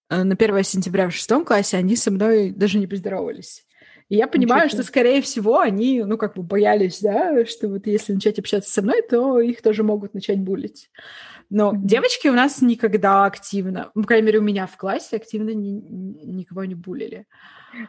э, 0.09 0.23
на 0.23 0.35
1 0.35 0.63
сентября 0.63 1.09
в 1.09 1.13
шестом 1.13 1.43
классе 1.43 1.77
они 1.77 1.95
со 1.95 2.09
мной 2.09 2.51
даже 2.51 2.77
не 2.77 2.87
поздоровались. 2.87 3.65
И 4.09 4.15
я 4.15 4.27
понимаю, 4.27 4.69
что, 4.69 4.83
скорее 4.83 5.21
всего, 5.21 5.59
они, 5.59 6.01
ну, 6.03 6.17
как 6.17 6.35
бы 6.35 6.43
боялись, 6.43 7.01
да, 7.01 7.45
что 7.45 7.67
вот 7.67 7.87
если 7.87 8.13
начать 8.13 8.39
общаться 8.39 8.71
со 8.71 8.81
мной, 8.81 9.01
то 9.01 9.41
их 9.41 9.61
тоже 9.61 9.83
могут 9.83 10.13
начать 10.13 10.39
булить. 10.39 10.89
Но 11.49 11.71
mm-hmm. 11.71 11.79
девочки 11.83 12.27
у 12.27 12.33
нас 12.33 12.61
никогда 12.61 13.25
активно, 13.25 13.91
ну, 13.95 14.01
по 14.01 14.07
крайней 14.07 14.27
мере, 14.27 14.39
у 14.39 14.43
меня 14.43 14.67
в 14.67 14.75
классе 14.77 15.15
активно 15.15 15.51
ни, 15.51 15.69
никого 16.25 16.65
не 16.65 16.75
булили. 16.75 17.25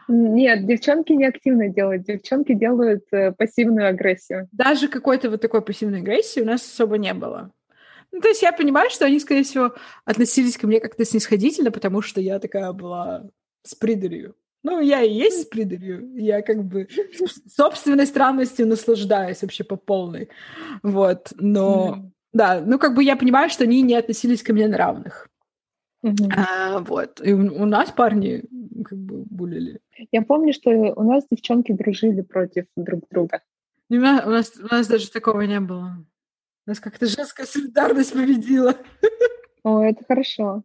Нет, 0.07 0.65
девчонки 0.65 1.13
не 1.13 1.25
активно 1.25 1.69
делают, 1.69 2.03
девчонки 2.03 2.53
делают 2.53 3.05
э, 3.11 3.31
пассивную 3.31 3.89
агрессию. 3.89 4.47
Даже 4.51 4.87
какой-то 4.87 5.29
вот 5.29 5.41
такой 5.41 5.61
пассивной 5.61 5.99
агрессии 5.99 6.41
у 6.41 6.45
нас 6.45 6.61
особо 6.61 6.97
не 6.97 7.13
было. 7.13 7.51
Ну, 8.11 8.21
то 8.21 8.27
есть 8.27 8.41
я 8.41 8.51
понимаю, 8.51 8.89
что 8.89 9.05
они, 9.05 9.19
скорее 9.19 9.43
всего, 9.43 9.75
относились 10.05 10.57
ко 10.57 10.67
мне 10.67 10.79
как-то 10.79 11.05
снисходительно, 11.05 11.71
потому 11.71 12.01
что 12.01 12.21
я 12.21 12.39
такая 12.39 12.71
была 12.71 13.25
с 13.63 13.75
придурью. 13.75 14.35
Ну, 14.63 14.81
я 14.81 15.01
и 15.01 15.13
есть 15.13 15.43
с 15.43 15.45
придурью. 15.45 16.15
Я 16.15 16.41
как 16.41 16.63
бы 16.63 16.87
собственной 17.55 18.05
странностью 18.05 18.67
наслаждаюсь 18.67 19.41
вообще 19.41 19.63
по 19.63 19.75
полной. 19.75 20.29
Вот, 20.83 21.33
но... 21.35 21.97
Mm. 21.97 22.11
Да, 22.33 22.61
ну 22.61 22.77
как 22.77 22.95
бы 22.95 23.03
я 23.03 23.15
понимаю, 23.15 23.49
что 23.49 23.63
они 23.63 23.81
не 23.81 23.95
относились 23.95 24.43
ко 24.43 24.53
мне 24.53 24.67
на 24.67 24.77
равных. 24.77 25.29
Mm-hmm. 26.05 26.33
А, 26.35 26.79
вот. 26.79 27.19
И 27.23 27.33
у, 27.33 27.63
у 27.63 27.65
нас 27.65 27.91
парни 27.91 28.43
как 28.83 28.97
бы 28.97 29.23
булили. 29.29 29.79
Я 30.11 30.21
помню, 30.21 30.53
что 30.53 30.69
у 30.69 31.03
нас 31.03 31.25
девчонки 31.29 31.73
дружили 31.73 32.21
против 32.21 32.65
друг 32.75 33.03
друга. 33.09 33.41
У 33.89 33.95
нас, 33.95 34.25
у 34.25 34.29
нас, 34.29 34.53
у 34.57 34.67
нас 34.73 34.87
даже 34.87 35.09
такого 35.09 35.41
не 35.41 35.59
было. 35.59 36.05
У 36.65 36.69
нас 36.69 36.79
как-то 36.79 37.07
женская 37.07 37.45
солидарность 37.45 38.13
победила. 38.13 38.75
О, 39.63 39.83
это 39.83 40.03
хорошо. 40.07 40.63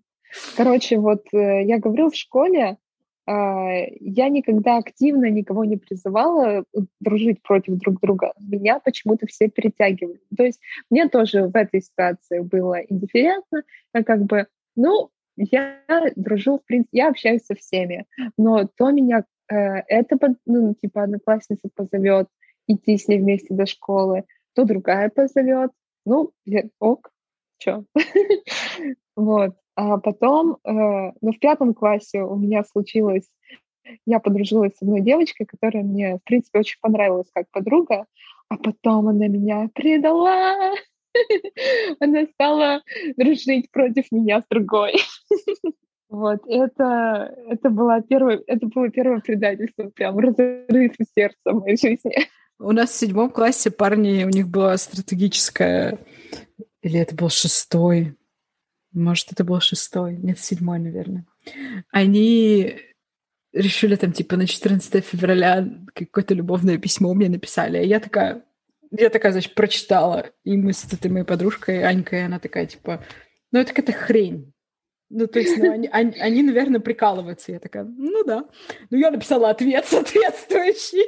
Короче, 0.57 0.99
вот 0.99 1.23
э, 1.33 1.65
я 1.65 1.79
говорю 1.79 2.11
в 2.11 2.15
школе, 2.17 2.77
я 3.27 4.29
никогда 4.29 4.77
активно 4.79 5.31
никого 5.31 5.65
не 5.65 5.77
призывала 5.77 6.65
дружить 7.01 7.43
против 7.43 7.79
друг 7.79 8.01
друга. 8.01 8.33
Меня 8.39 8.81
почему-то 8.81 9.27
все 9.27 9.49
перетягивали. 9.49 10.21
То 10.37 10.45
есть 10.45 10.61
мне 10.91 11.09
тоже 11.09 11.47
в 11.49 11.57
этой 11.57 11.81
ситуации 11.81 12.41
было 12.41 12.81
индифферентно. 12.83 13.63
Я 13.95 14.05
как 14.05 14.25
бы, 14.25 14.47
ну, 14.77 15.11
я 15.37 15.81
дружу, 16.17 16.59
в 16.59 16.65
принципе, 16.67 16.99
я 16.99 17.09
общаюсь 17.09 17.45
со 17.45 17.55
всеми, 17.55 18.07
но 18.37 18.69
то 18.77 18.91
меня 18.91 19.25
э, 19.51 19.57
это, 19.89 20.19
ну, 20.47 20.75
типа, 20.75 21.05
одноклассница 21.05 21.69
позовет 21.75 22.29
идти 22.69 22.97
с 22.97 23.09
ней 23.09 23.19
вместе 23.19 23.55
до 23.55 23.67
школы, 23.67 24.25
то 24.55 24.65
другая 24.65 25.11
позовет. 25.11 25.71
Ну, 26.07 26.33
я, 26.45 26.65
ок, 26.79 27.11
чё. 27.59 27.85
Вот. 29.17 29.55
А 29.77 29.99
потом, 29.99 30.59
э, 30.65 30.71
ну, 31.21 31.33
в 31.33 31.39
пятом 31.39 31.75
классе 31.75 32.23
у 32.23 32.37
меня 32.37 32.65
случилось, 32.65 33.29
я 34.07 34.21
подружилась 34.21 34.77
с 34.77 34.83
одной 34.83 35.01
девочкой, 35.01 35.47
которая 35.47 35.83
мне, 35.83 36.17
в 36.17 36.25
принципе, 36.25 36.61
очень 36.61 36.79
понравилась 36.81 37.29
как 37.35 37.51
подруга, 37.51 38.07
а 38.49 38.57
потом 38.57 39.09
она 39.09 39.27
меня 39.27 39.69
предала. 39.75 40.75
Она 42.01 42.27
стала 42.27 42.83
дружить 43.17 43.71
против 43.71 44.11
меня 44.11 44.41
с 44.41 44.45
другой. 44.49 44.95
Вот, 46.11 46.43
это, 46.47 47.35
это, 47.49 47.71
было 47.71 48.01
первое, 48.01 48.41
это 48.47 48.69
было 48.69 48.89
первое 48.89 49.19
предательство, 49.19 49.91
прям 49.91 50.17
разрыв 50.17 50.93
сердца 51.13 51.53
в 51.53 51.61
моей 51.61 51.77
жизни. 51.77 52.29
У 52.61 52.71
нас 52.71 52.91
в 52.91 52.95
седьмом 52.95 53.31
классе 53.31 53.73
парни, 53.73 54.23
у 54.23 54.29
них 54.29 54.49
была 54.49 54.77
стратегическая... 54.77 55.99
Или 56.83 57.01
это 57.01 57.17
был 57.17 57.31
шестой? 57.31 58.15
Может, 58.95 59.33
это 59.33 59.45
был 59.45 59.61
шестой? 59.61 60.17
Нет, 60.17 60.39
седьмой, 60.39 60.79
наверное. 60.79 61.27
Они 61.91 62.77
решили 63.53 63.97
там, 63.97 64.13
типа, 64.13 64.37
на 64.37 64.47
14 64.47 65.05
февраля 65.05 65.69
какое-то 65.95 66.35
любовное 66.35 66.79
письмо 66.79 67.13
мне 67.15 67.29
написали. 67.29 67.83
И 67.83 67.89
я 67.89 68.01
такая, 68.01 68.45
я 68.91 69.11
такая, 69.11 69.33
значит, 69.33 69.55
прочитала. 69.55 70.31
И 70.45 70.57
мы 70.57 70.73
с 70.73 70.85
этой 70.93 71.11
моей 71.11 71.25
подружкой 71.25 71.85
Анькой, 71.85 72.25
она 72.25 72.39
такая, 72.39 72.67
типа, 72.67 73.05
ну 73.53 73.61
это 73.61 73.73
какая-то 73.73 73.93
хрень. 73.93 74.53
Ну, 75.11 75.27
то 75.27 75.39
есть, 75.39 75.59
ну, 75.59 75.71
они, 75.71 75.89
они, 75.93 76.19
они, 76.19 76.43
наверное, 76.43 76.81
прикалываются. 76.81 77.53
Я 77.53 77.61
такая, 77.61 77.85
ну 77.85 78.25
да. 78.25 78.49
Ну, 78.91 78.99
я 78.99 79.11
написала 79.11 79.51
ответ 79.51 79.85
соответствующий. 79.89 81.05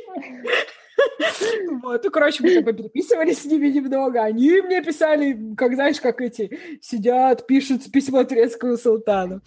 Вот, 1.83 2.05
ну, 2.05 2.11
короче, 2.11 2.43
мы 2.43 2.55
там 2.55 2.75
переписывались 2.75 3.43
с 3.43 3.45
ними 3.45 3.69
немного. 3.69 4.23
Они 4.23 4.61
мне 4.61 4.83
писали, 4.83 5.55
как, 5.57 5.75
знаешь, 5.75 6.01
как 6.01 6.21
эти 6.21 6.79
сидят, 6.81 7.47
пишут 7.47 7.91
письмо 7.93 8.25
турецкому 8.25 8.77
султану. 8.77 9.41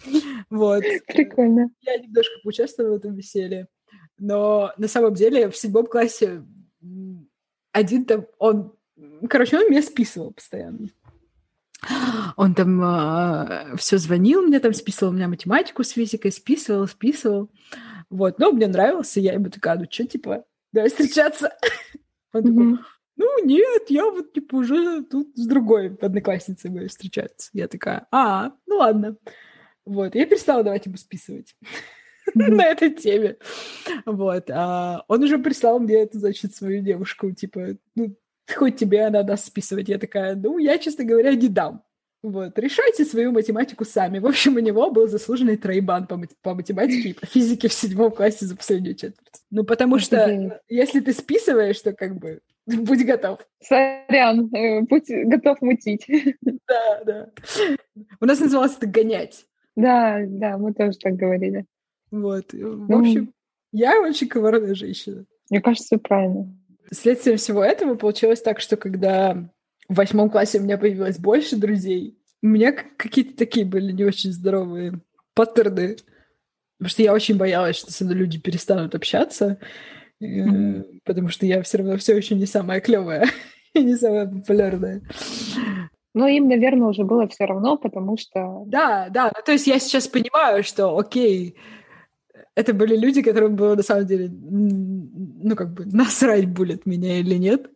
Вот. 0.48 0.82
Прикольно. 1.06 1.70
Я 1.82 1.98
немножко 1.98 2.34
поучаствовала 2.42 2.94
в 2.94 2.98
этом 2.98 3.14
веселье. 3.14 3.66
Но 4.18 4.72
на 4.76 4.88
самом 4.88 5.14
деле 5.14 5.50
в 5.50 5.56
седьмом 5.56 5.86
классе 5.86 6.42
один 7.72 8.04
там, 8.04 8.26
он, 8.38 8.74
короче, 9.28 9.58
он 9.58 9.70
меня 9.70 9.82
списывал 9.82 10.32
постоянно. 10.32 10.88
Он 12.36 12.54
там 12.54 12.82
э, 12.82 12.84
а, 12.84 13.76
все 13.76 13.96
звонил 13.96 14.42
мне, 14.42 14.60
там 14.60 14.74
списывал 14.74 15.12
у 15.12 15.14
меня 15.16 15.28
математику 15.28 15.82
с 15.82 15.90
физикой, 15.90 16.30
списывал, 16.30 16.86
списывал. 16.86 17.50
Вот, 18.10 18.38
но 18.38 18.52
мне 18.52 18.66
нравился, 18.66 19.20
я 19.20 19.32
ему 19.32 19.48
такая, 19.48 19.78
ну 19.78 19.86
что, 19.88 20.06
типа, 20.06 20.44
давай 20.72 20.90
встречаться. 20.90 21.56
Он 22.32 22.42
такой, 22.44 22.78
ну 23.16 23.44
нет, 23.44 23.82
я 23.88 24.04
вот, 24.10 24.32
типа, 24.32 24.56
уже 24.56 25.02
тут 25.02 25.36
с 25.36 25.46
другой 25.46 25.96
одноклассницей 26.00 26.70
буду 26.70 26.88
встречаться. 26.88 27.50
Я 27.52 27.68
такая, 27.68 28.06
а, 28.10 28.52
ну 28.66 28.76
ладно. 28.76 29.16
Вот, 29.84 30.14
я 30.14 30.26
перестала 30.26 30.62
давать 30.62 30.86
ему 30.86 30.96
списывать 30.96 31.56
на 32.34 32.64
этой 32.64 32.90
теме. 32.90 33.36
Вот, 34.06 34.50
а 34.50 35.04
он 35.08 35.22
уже 35.22 35.38
прислал 35.38 35.80
мне 35.80 35.96
эту, 35.96 36.18
значит, 36.18 36.54
свою 36.54 36.82
девушку, 36.82 37.32
типа, 37.32 37.76
ну, 37.94 38.16
хоть 38.54 38.76
тебе 38.76 39.04
она 39.04 39.22
даст 39.22 39.46
списывать. 39.46 39.88
Я 39.88 39.98
такая, 39.98 40.36
ну, 40.36 40.58
я, 40.58 40.78
честно 40.78 41.04
говоря, 41.04 41.34
не 41.34 41.48
дам. 41.48 41.82
Вот, 42.22 42.58
решайте 42.58 43.04
свою 43.06 43.32
математику 43.32 43.84
сами. 43.86 44.18
В 44.18 44.26
общем, 44.26 44.56
у 44.56 44.58
него 44.58 44.90
был 44.90 45.08
заслуженный 45.08 45.56
тройбан 45.56 46.06
по, 46.06 46.16
мат- 46.16 46.36
по 46.42 46.54
математике 46.54 47.10
и 47.10 47.14
по 47.14 47.24
физике 47.24 47.68
в 47.68 47.72
седьмом 47.72 48.10
классе 48.10 48.44
за 48.44 48.56
последнюю 48.56 48.94
четверть. 48.94 49.42
Ну, 49.50 49.64
потому 49.64 49.98
что 49.98 50.60
если 50.68 51.00
ты 51.00 51.12
списываешь, 51.12 51.80
то 51.80 51.92
как 51.94 52.18
бы 52.18 52.40
будь 52.66 53.06
готов. 53.06 53.40
Сорян, 53.62 54.54
э, 54.54 54.82
будь 54.82 55.08
готов 55.08 55.60
мутить. 55.62 56.06
Да, 56.42 57.02
да. 57.04 57.30
У 58.20 58.26
нас 58.26 58.38
называлось 58.38 58.76
это 58.76 58.86
«гонять». 58.86 59.44
Да, 59.74 60.20
да, 60.24 60.56
мы 60.56 60.72
тоже 60.72 60.96
так 60.98 61.14
говорили. 61.14 61.64
Вот, 62.12 62.52
в 62.52 62.92
общем, 62.92 63.32
я 63.72 64.00
очень 64.00 64.28
коварная 64.28 64.74
женщина. 64.74 65.24
Мне 65.48 65.60
кажется, 65.60 65.98
правильно. 65.98 66.56
Следствием 66.92 67.38
всего 67.38 67.64
этого 67.64 67.94
получилось 67.94 68.40
так, 68.40 68.60
что 68.60 68.76
когда 68.76 69.50
в 69.90 69.96
восьмом 69.96 70.30
классе 70.30 70.60
у 70.60 70.62
меня 70.62 70.78
появилось 70.78 71.18
больше 71.18 71.56
друзей, 71.56 72.16
у 72.42 72.46
меня 72.46 72.72
какие-то 72.72 73.36
такие 73.36 73.66
были 73.66 73.90
не 73.90 74.04
очень 74.04 74.32
здоровые 74.32 75.00
паттерны. 75.34 75.96
Потому 76.78 76.90
что 76.90 77.02
я 77.02 77.12
очень 77.12 77.36
боялась, 77.36 77.76
что 77.76 77.92
со 77.92 78.04
мной 78.04 78.16
люди 78.16 78.38
перестанут 78.38 78.94
общаться, 78.94 79.58
mm-hmm. 80.22 81.00
потому 81.04 81.28
что 81.28 81.44
я 81.44 81.60
все 81.62 81.78
равно 81.78 81.98
все 81.98 82.16
еще 82.16 82.36
не 82.36 82.46
самая 82.46 82.80
клевая 82.80 83.28
и 83.74 83.82
не 83.82 83.96
самая 83.96 84.26
популярная. 84.26 85.02
Но 86.14 86.26
им, 86.28 86.48
наверное, 86.48 86.88
уже 86.88 87.04
было 87.04 87.28
все 87.28 87.44
равно, 87.44 87.76
потому 87.76 88.16
что... 88.16 88.64
Да, 88.66 89.08
да. 89.10 89.32
Ну, 89.36 89.42
то 89.44 89.52
есть 89.52 89.66
я 89.66 89.78
сейчас 89.78 90.08
понимаю, 90.08 90.62
что, 90.62 90.96
окей, 90.96 91.56
это 92.54 92.72
были 92.72 92.96
люди, 92.96 93.22
которым 93.22 93.56
было 93.56 93.74
на 93.74 93.82
самом 93.82 94.06
деле, 94.06 94.30
ну, 94.30 95.54
как 95.56 95.74
бы, 95.74 95.84
насрать 95.84 96.48
будет 96.48 96.86
меня 96.86 97.18
или 97.18 97.34
нет. 97.34 97.68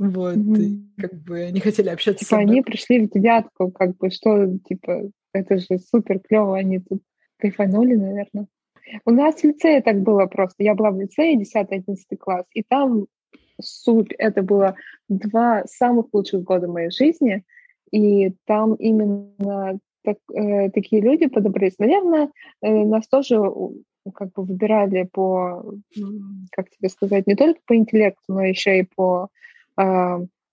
Вот, 0.00 0.34
mm-hmm. 0.34 0.62
и, 0.62 0.80
как 0.98 1.12
бы 1.24 1.40
они 1.40 1.60
хотели 1.60 1.90
общаться 1.90 2.24
типа, 2.24 2.36
с 2.36 2.38
они 2.38 2.62
пришли 2.62 3.06
в 3.06 3.10
девятку, 3.10 3.70
как 3.70 3.98
бы, 3.98 4.08
что, 4.08 4.46
типа, 4.66 5.10
это 5.34 5.58
же 5.58 5.78
супер 5.78 6.20
клево, 6.20 6.56
они 6.56 6.78
тут 6.78 7.02
кайфанули, 7.36 7.96
наверное. 7.96 8.46
У 9.04 9.10
нас 9.10 9.34
в 9.34 9.44
лицее 9.44 9.82
так 9.82 10.00
было 10.00 10.24
просто. 10.24 10.64
Я 10.64 10.74
была 10.74 10.90
в 10.90 10.98
лицее 10.98 11.38
10-11 11.38 11.96
класс, 12.18 12.46
и 12.54 12.62
там 12.62 13.08
супер, 13.60 14.16
это 14.16 14.42
было 14.42 14.74
два 15.10 15.64
самых 15.66 16.06
лучших 16.14 16.44
года 16.44 16.66
моей 16.66 16.90
жизни, 16.90 17.44
и 17.92 18.32
там 18.46 18.76
именно 18.76 19.78
так, 20.02 20.16
э, 20.32 20.70
такие 20.70 21.02
люди 21.02 21.26
подобрались. 21.26 21.78
Наверное, 21.78 22.30
э, 22.62 22.70
нас 22.86 23.06
тоже 23.06 23.38
как 24.14 24.32
бы 24.32 24.44
выбирали 24.44 25.02
по, 25.12 25.74
как 26.52 26.70
тебе 26.70 26.88
сказать, 26.88 27.26
не 27.26 27.34
только 27.34 27.60
по 27.66 27.76
интеллекту, 27.76 28.22
но 28.28 28.42
еще 28.42 28.78
и 28.78 28.88
по 28.96 29.28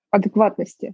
адекватности. 0.09 0.93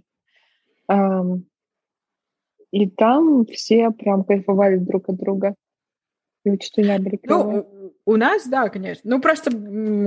И 2.70 2.90
там 2.90 3.46
все 3.46 3.90
прям 3.90 4.24
кайфовали 4.24 4.76
друг 4.76 5.08
от 5.08 5.16
друга. 5.16 5.54
И 6.44 6.50
учителя 6.50 6.98
были 6.98 7.16
клевые. 7.16 7.64
Ну, 7.64 7.94
у 8.04 8.16
нас, 8.16 8.46
да, 8.46 8.68
конечно. 8.68 9.08
Ну, 9.10 9.20
просто 9.20 9.50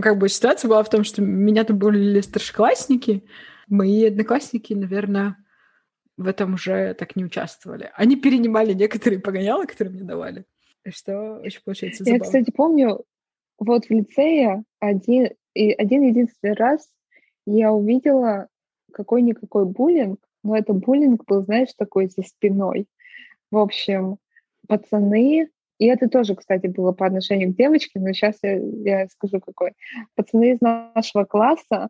как 0.02 0.18
бы 0.20 0.30
ситуация 0.30 0.70
была 0.70 0.84
в 0.84 0.90
том, 0.90 1.04
что 1.04 1.22
меня-то 1.22 1.74
были 1.74 2.22
старшеклассники, 2.22 3.24
мои 3.68 4.06
одноклассники, 4.06 4.74
наверное, 4.74 5.38
в 6.18 6.28
этом 6.28 6.56
уже 6.56 6.94
так 6.94 7.16
не 7.16 7.26
участвовали. 7.26 7.92
Они 7.96 8.16
перенимали 8.16 8.74
некоторые 8.74 9.20
погонялы, 9.20 9.66
которые 9.66 9.94
мне 9.94 10.04
давали 10.04 10.46
что 10.92 11.40
очень 11.44 11.62
получается 11.64 12.04
забавно. 12.04 12.24
Я, 12.24 12.26
кстати, 12.26 12.52
помню, 12.52 13.04
вот 13.60 13.86
в 13.86 13.90
лицее 13.90 14.64
один, 14.80 15.30
и 15.54 15.72
один 15.72 16.04
единственный 16.04 16.54
раз 16.54 16.90
я 17.48 17.72
увидела 17.72 18.48
какой-никакой 18.92 19.66
буллинг, 19.66 20.20
но 20.44 20.56
это 20.56 20.74
буллинг 20.74 21.24
был, 21.26 21.44
знаешь, 21.44 21.74
такой 21.78 22.08
за 22.08 22.24
спиной. 22.24 22.88
В 23.52 23.58
общем, 23.58 24.18
пацаны, 24.68 25.50
и 25.78 25.86
это 25.86 26.10
тоже, 26.10 26.36
кстати, 26.36 26.68
было 26.68 26.92
по 26.92 27.06
отношению 27.06 27.54
к 27.54 27.58
девочке, 27.58 28.00
но 28.00 28.12
сейчас 28.12 28.38
я, 28.42 28.58
я 28.58 29.08
скажу 29.08 29.40
какой. 29.40 29.74
Пацаны 30.16 30.54
из 30.54 30.62
нашего 30.62 31.24
класса, 31.24 31.90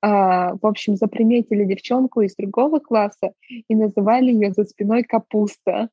а, 0.00 0.54
в 0.54 0.66
общем, 0.66 0.96
заприметили 0.96 1.64
девчонку 1.64 2.20
из 2.20 2.36
другого 2.36 2.78
класса 2.78 3.32
и 3.48 3.74
называли 3.74 4.32
ее 4.32 4.52
за 4.52 4.64
спиной 4.64 5.04
капуста. 5.04 5.88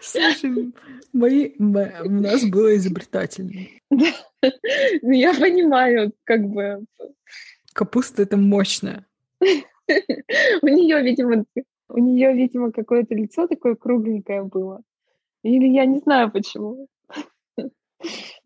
Слушай, 0.00 0.72
мои, 1.12 1.52
у 1.58 2.10
нас 2.10 2.44
было 2.44 2.76
изобретательно. 2.76 3.52
Ну, 3.90 5.12
я 5.12 5.34
понимаю, 5.34 6.12
как 6.24 6.44
бы... 6.48 6.84
Капуста— 7.72 8.22
это 8.24 8.36
мощно. 8.36 9.06
У 10.62 10.66
нее, 10.66 11.02
видимо, 11.02 11.44
у 11.88 11.98
нее, 11.98 12.34
видимо, 12.34 12.72
какое-то 12.72 13.14
лицо 13.14 13.46
такое 13.46 13.74
кругленькое 13.74 14.42
было. 14.44 14.82
Или 15.42 15.66
я 15.68 15.86
не 15.86 15.98
знаю 15.98 16.30
почему. 16.30 16.88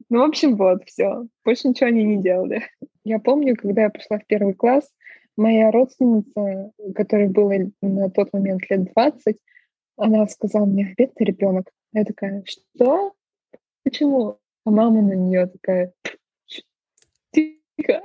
Ну, 0.08 0.18
в 0.18 0.22
общем, 0.22 0.56
вот, 0.56 0.84
все. 0.86 1.26
Больше 1.44 1.68
ничего 1.68 1.88
они 1.88 2.04
не 2.04 2.22
делали. 2.22 2.62
Я 3.04 3.18
помню, 3.18 3.56
когда 3.56 3.82
я 3.82 3.90
пришла 3.90 4.18
в 4.18 4.26
первый 4.26 4.54
класс, 4.54 4.88
моя 5.36 5.70
родственница, 5.70 6.70
которой 6.94 7.28
было 7.28 7.52
на 7.80 8.10
тот 8.10 8.32
момент 8.32 8.62
лет 8.70 8.92
20, 8.92 9.38
она 9.96 10.26
сказала 10.26 10.66
мне, 10.66 10.94
бедный 10.96 11.26
ребенок. 11.26 11.70
Я 11.92 12.04
такая, 12.04 12.44
что? 12.46 13.12
Почему? 13.84 14.38
А 14.64 14.70
мама 14.70 15.02
на 15.02 15.14
нее 15.14 15.46
такая, 15.46 15.92
тихо. 17.30 18.02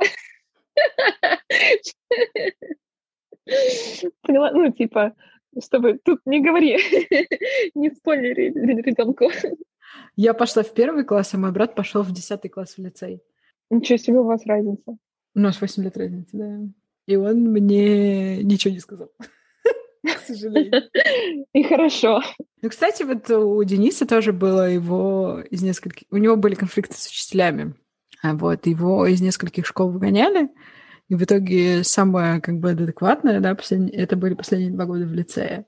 Поняла? 4.22 4.52
Ну, 4.52 4.72
типа, 4.72 5.16
чтобы 5.64 6.00
тут 6.04 6.20
не 6.26 6.42
говори, 6.42 6.78
не 7.76 7.92
спойлери 7.92 8.52
ребенку. 8.52 9.30
Я 10.16 10.34
пошла 10.34 10.64
в 10.64 10.74
первый 10.74 11.06
класс, 11.06 11.34
а 11.34 11.38
мой 11.38 11.52
брат 11.52 11.76
пошел 11.76 12.02
в 12.04 12.12
десятый 12.12 12.50
класс 12.50 12.76
в 12.76 12.80
лицей. 12.80 13.22
Ничего 13.70 13.98
себе 13.98 14.20
у 14.20 14.24
вас 14.24 14.46
разница. 14.46 14.98
У 15.36 15.40
нас 15.40 15.62
8 15.62 15.84
лет 15.84 15.98
разница, 15.98 16.30
да. 16.38 16.60
И 17.06 17.16
он 17.16 17.52
мне 17.52 18.44
ничего 18.44 18.74
не 18.74 18.80
сказал 18.80 19.12
к 20.04 20.20
сожалению. 20.26 20.84
И 21.54 21.64
хорошо. 21.64 22.22
Ну, 22.62 22.70
кстати, 22.70 23.04
вот 23.04 23.30
у 23.30 23.64
Дениса 23.64 24.06
тоже 24.06 24.34
было 24.34 24.70
его 24.70 25.42
из 25.50 25.62
нескольких... 25.62 26.08
У 26.12 26.18
него 26.18 26.36
были 26.36 26.56
конфликты 26.56 26.96
с 26.98 27.08
учителями. 27.08 27.76
А 28.22 28.34
вот 28.34 28.66
его 28.66 29.06
из 29.06 29.22
нескольких 29.22 29.66
школ 29.66 29.92
выгоняли. 29.92 30.50
И 31.10 31.16
в 31.16 31.24
итоге 31.24 31.84
самое 31.84 32.42
как 32.42 32.60
бы 32.60 32.72
адекватное, 32.72 33.40
да, 33.40 33.56
послед... 33.56 33.94
это 33.94 34.16
были 34.16 34.34
последние 34.34 34.72
два 34.72 34.86
года 34.86 35.06
в 35.06 35.14
лицее. 35.14 35.66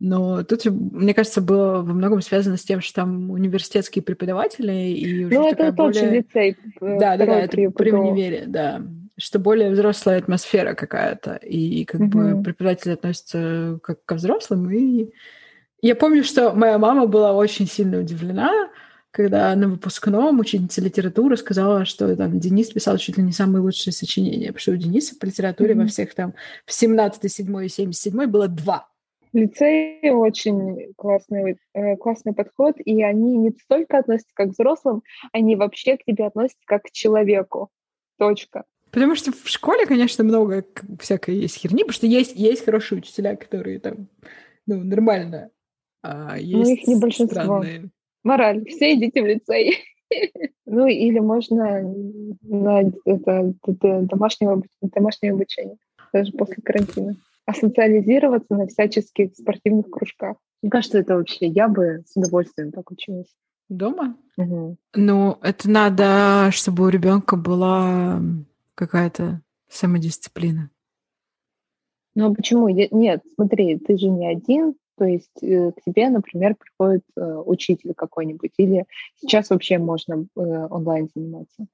Но 0.00 0.44
тут, 0.44 0.64
мне 0.66 1.12
кажется, 1.12 1.40
было 1.40 1.82
во 1.82 1.92
многом 1.92 2.20
связано 2.22 2.56
с 2.56 2.62
тем, 2.62 2.80
что 2.80 2.94
там 2.94 3.30
университетские 3.30 4.04
преподаватели 4.04 4.72
и 4.72 5.24
уже 5.24 5.34
Ну, 5.34 5.48
это 5.48 5.66
тот 5.66 5.76
более... 5.76 6.00
же 6.00 6.10
лицей. 6.10 6.56
Э, 6.80 6.98
да, 7.00 7.16
да, 7.16 7.26
да, 7.26 7.40
это 7.40 7.56
при 7.70 7.90
универе, 7.90 8.44
да 8.46 8.82
что 9.18 9.38
более 9.38 9.70
взрослая 9.70 10.18
атмосфера 10.18 10.74
какая-то, 10.74 11.34
и 11.34 11.84
как 11.84 12.00
mm-hmm. 12.00 12.34
бы 12.34 12.42
преподаватели 12.42 12.92
относятся 12.92 13.78
как 13.82 14.04
ко 14.04 14.14
взрослым. 14.14 14.70
И 14.70 15.10
я 15.82 15.94
помню, 15.94 16.24
что 16.24 16.52
моя 16.52 16.78
мама 16.78 17.06
была 17.06 17.34
очень 17.34 17.66
сильно 17.66 17.98
удивлена, 17.98 18.70
когда 19.10 19.54
на 19.56 19.68
выпускном 19.68 20.38
ученица 20.38 20.80
литературы 20.80 21.36
сказала, 21.36 21.84
что 21.84 22.14
там 22.16 22.38
Денис 22.38 22.70
писал 22.70 22.98
чуть 22.98 23.16
ли 23.16 23.24
не 23.24 23.32
самые 23.32 23.62
лучшие 23.62 23.92
сочинения, 23.92 24.48
потому 24.48 24.60
что 24.60 24.72
у 24.72 24.76
Дениса 24.76 25.16
по 25.18 25.24
литературе 25.24 25.74
mm-hmm. 25.74 25.82
во 25.82 25.86
всех 25.86 26.14
там 26.14 26.34
в 26.64 26.72
17 26.72 27.32
7 27.32 27.64
и 27.64 27.68
77 27.68 28.26
было 28.26 28.48
два. 28.48 28.88
В 29.32 29.36
лицее 29.36 30.14
очень 30.14 30.94
классный, 30.96 31.58
э, 31.74 31.96
классный 31.96 32.32
подход, 32.32 32.76
и 32.78 33.02
они 33.02 33.36
не 33.36 33.50
столько 33.50 33.98
относятся 33.98 34.32
как 34.34 34.48
к 34.48 34.52
взрослым, 34.52 35.02
они 35.32 35.54
вообще 35.54 35.96
к 35.98 36.04
тебе 36.04 36.26
относятся 36.26 36.62
как 36.66 36.84
к 36.84 36.90
человеку. 36.92 37.68
Точка. 38.18 38.64
Потому 38.90 39.14
что 39.14 39.32
в 39.32 39.48
школе, 39.48 39.86
конечно, 39.86 40.24
много 40.24 40.64
всякой 40.98 41.36
есть 41.36 41.56
херни, 41.56 41.82
потому 41.82 41.92
что 41.92 42.06
есть, 42.06 42.34
есть 42.36 42.64
хорошие 42.64 42.98
учителя, 42.98 43.36
которые 43.36 43.80
там, 43.80 44.08
ну, 44.66 44.82
нормально, 44.82 45.50
а 46.02 46.38
есть 46.38 46.52
ну, 46.52 46.74
их 46.74 46.86
не 46.86 46.96
большинство. 46.96 47.42
странные. 47.42 47.90
Мораль. 48.24 48.64
Все 48.66 48.94
идите 48.94 49.22
в 49.22 49.26
лицей. 49.26 49.78
Ну, 50.64 50.86
или 50.86 51.18
можно 51.18 51.82
на 52.42 52.82
это, 53.04 53.54
это 53.66 54.02
домашнее, 54.02 54.62
домашнее 54.82 55.32
обучение, 55.32 55.76
даже 56.12 56.32
после 56.32 56.62
карантина. 56.62 57.14
А 57.46 57.54
социализироваться 57.54 58.54
на 58.54 58.66
всяческих 58.66 59.34
спортивных 59.34 59.90
кружках. 59.90 60.36
Мне 60.62 60.70
кажется, 60.70 60.98
это 60.98 61.16
вообще 61.16 61.46
я 61.46 61.68
бы 61.68 62.04
с 62.06 62.16
удовольствием 62.16 62.72
так 62.72 62.90
училась. 62.90 63.28
Дома? 63.68 64.16
Угу. 64.36 64.76
Ну, 64.94 65.38
это 65.42 65.70
надо, 65.70 66.50
чтобы 66.52 66.84
у 66.84 66.88
ребенка 66.88 67.36
была 67.36 68.20
какая-то 68.78 69.42
самодисциплина. 69.68 70.70
Ну 72.14 72.30
а 72.30 72.34
почему? 72.34 72.68
Нет, 72.68 73.22
смотри, 73.34 73.78
ты 73.78 73.98
же 73.98 74.08
не 74.08 74.26
один, 74.26 74.74
то 74.96 75.04
есть 75.04 75.42
э, 75.42 75.72
к 75.72 75.82
тебе, 75.84 76.08
например, 76.10 76.54
приходит 76.54 77.04
э, 77.16 77.42
учитель 77.44 77.92
какой-нибудь, 77.94 78.52
или 78.56 78.86
сейчас 79.16 79.50
вообще 79.50 79.78
можно 79.78 80.26
э, 80.36 80.40
онлайн 80.40 81.08
заниматься. 81.14 81.66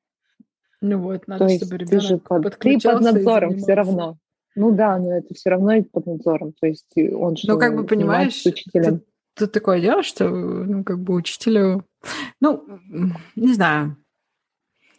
Ну 0.81 0.99
вот, 0.99 1.27
надо, 1.29 1.47
То 1.47 1.57
чтобы 1.57 1.79
ребенок 1.79 1.91
ты 1.91 2.01
же 2.01 2.19
под, 2.19 2.59
ты 2.59 2.79
под 2.81 3.01
надзором 3.01 3.57
все 3.59 3.75
равно. 3.75 4.19
Ну 4.55 4.75
да, 4.75 4.99
но 4.99 5.17
это 5.17 5.35
все 5.35 5.51
равно 5.51 5.83
под 5.83 6.07
надзором. 6.07 6.53
То 6.61 6.67
есть 6.67 6.93
он 6.97 7.37
же. 7.37 7.49
Ну 7.49 7.59
как 7.59 7.77
бы 7.77 7.85
понимаешь, 7.85 8.45
учителем. 8.45 8.99
Тут, 8.99 9.09
тут 9.35 9.53
такое 9.53 9.81
дело, 9.81 10.03
что 10.03 10.29
ну 10.29 10.85
как 10.85 11.01
бы 11.01 11.15
учителю, 11.15 11.85
ну 12.41 12.65
не 13.37 13.55
знаю, 13.55 13.97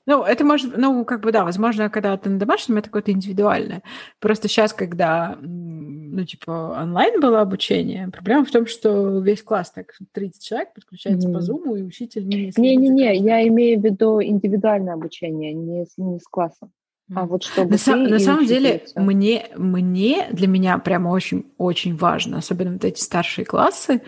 ну, 0.05 0.23
это 0.23 0.45
может, 0.45 0.77
ну, 0.77 1.03
как 1.03 1.21
бы, 1.21 1.31
да, 1.31 1.43
возможно, 1.43 1.89
когда 1.89 2.15
ты 2.17 2.29
на 2.29 2.37
домашнем, 2.37 2.77
это 2.77 2.87
какое-то 2.89 3.11
индивидуальное. 3.11 3.81
Просто 4.19 4.47
сейчас, 4.47 4.73
когда, 4.73 5.37
ну, 5.41 6.23
типа, 6.25 6.77
онлайн 6.81 7.19
было 7.19 7.41
обучение, 7.41 8.09
проблема 8.09 8.45
в 8.45 8.51
том, 8.51 8.67
что 8.67 9.19
весь 9.19 9.41
класс, 9.41 9.71
так, 9.71 9.93
30 10.11 10.43
человек 10.43 10.73
подключается 10.73 11.27
mm-hmm. 11.27 11.33
по 11.33 11.37
Zoom, 11.37 11.79
и 11.79 11.83
учитель 11.83 12.27
не... 12.27 12.51
Не-не-не, 12.55 13.17
я 13.17 13.47
имею 13.47 13.79
в 13.79 13.83
виду 13.83 14.21
индивидуальное 14.21 14.93
обучение, 14.93 15.53
не, 15.53 15.85
не 15.97 16.19
с 16.19 16.23
классом. 16.23 16.71
А 17.13 17.25
вот 17.25 17.43
чтобы 17.43 17.69
на, 17.69 17.75
са- 17.75 17.95
на 17.95 18.17
самом 18.17 18.47
деле 18.47 18.83
мне 18.95 19.47
мне 19.55 20.27
для 20.31 20.47
меня 20.47 20.79
прямо 20.79 21.09
очень 21.09 21.45
очень 21.59 21.95
важно, 21.95 22.39
особенно 22.39 22.73
вот 22.73 22.83
эти 22.83 22.99
старшие 22.99 23.45
классы. 23.45 24.01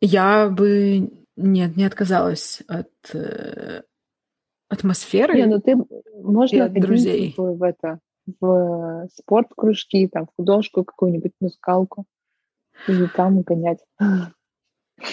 Я 0.00 0.48
бы 0.48 1.10
нет 1.36 1.76
не 1.76 1.84
отказалась 1.84 2.62
от 2.68 2.88
э, 3.12 3.82
атмосферы. 4.70 5.34
Не, 5.34 5.46
ну 5.46 5.60
ты 5.60 5.76
можно 6.22 6.64
от 6.64 6.72
друзей 6.72 7.34
в, 7.36 7.62
это 7.62 7.98
в 8.40 9.08
спорт 9.12 9.48
кружки, 9.54 10.08
там 10.08 10.26
в 10.26 10.30
художку 10.36 10.84
какую-нибудь 10.84 11.32
музыкалку 11.40 12.06
или 12.86 13.06
там 13.06 13.42
гонять. 13.42 13.80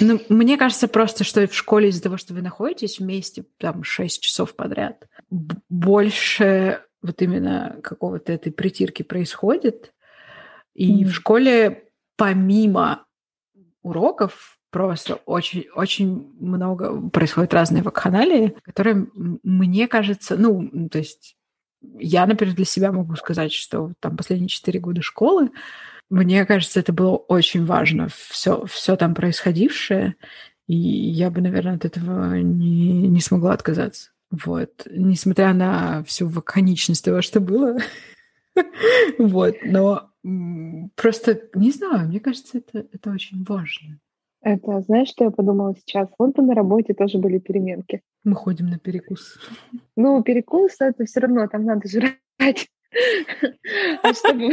Ну, 0.02 0.20
мне 0.30 0.58
кажется 0.58 0.88
просто, 0.88 1.24
что 1.24 1.48
в 1.48 1.54
школе 1.54 1.90
из-за 1.90 2.04
того, 2.04 2.18
что 2.18 2.34
вы 2.34 2.42
находитесь 2.42 3.00
вместе 3.00 3.46
там 3.58 3.84
6 3.84 4.22
часов 4.22 4.56
подряд, 4.56 5.08
больше 5.70 6.82
вот 7.02 7.22
именно 7.22 7.80
какого-то 7.82 8.34
этой 8.34 8.52
притирки 8.52 9.04
происходит. 9.04 9.94
И 10.74 11.04
mm-hmm. 11.04 11.08
в 11.08 11.14
школе 11.14 11.90
помимо 12.18 13.06
уроков 13.82 14.57
просто 14.72 15.16
очень, 15.26 15.66
очень 15.74 16.34
много 16.40 17.10
происходит 17.10 17.54
разные 17.54 17.84
вакханалии, 17.84 18.56
которые, 18.64 19.08
мне 19.16 19.88
кажется, 19.88 20.36
ну, 20.38 20.90
то 20.90 20.98
есть 20.98 21.36
я, 22.00 22.26
например, 22.26 22.56
для 22.56 22.66
себя 22.66 22.92
могу 22.92 23.16
сказать, 23.16 23.54
что 23.54 23.94
там 24.00 24.18
последние 24.18 24.50
четыре 24.50 24.80
года 24.80 25.02
школы, 25.02 25.52
мне 26.10 26.46
кажется, 26.46 26.80
это 26.80 26.94
было 26.94 27.16
очень 27.16 27.66
важно, 27.66 28.08
все, 28.10 28.66
все 28.66 28.96
там 28.96 29.14
происходившее, 29.14 30.16
и 30.68 30.76
я 30.76 31.30
бы, 31.30 31.42
наверное, 31.42 31.76
от 31.76 31.86
этого 31.86 32.36
не, 32.36 33.08
не 33.08 33.22
смогла 33.22 33.54
отказаться. 33.54 34.12
Вот. 34.30 34.86
Несмотря 34.90 35.54
на 35.54 36.04
всю 36.04 36.28
вакханичность 36.28 37.06
того, 37.06 37.22
что 37.22 37.40
было. 37.40 37.78
Вот. 39.20 39.58
Но 39.64 40.10
просто, 40.96 41.42
не 41.54 41.70
знаю, 41.70 42.08
мне 42.08 42.20
кажется, 42.20 42.58
это, 42.58 42.88
это 42.92 43.12
очень 43.12 43.44
важно. 43.44 44.00
Это, 44.42 44.82
знаешь, 44.82 45.10
что 45.10 45.26
я 45.26 45.32
подумала 45.32 45.76
сейчас? 45.76 46.10
Бы 46.18 46.32
на 46.44 46.54
работе 46.54 46.94
тоже 46.94 47.18
были 47.18 47.40
переменки. 47.40 48.02
Мы 48.24 48.36
ходим 48.36 48.68
на 48.68 48.78
перекус. 48.78 49.38
Ну, 49.96 50.22
перекус— 50.24 50.76
это 50.80 51.06
все 51.06 51.22
равно, 51.22 51.48
там 51.48 51.66
надо 51.66 51.88
жрать. 51.88 52.20
А 54.04 54.14
чтобы... 54.14 54.52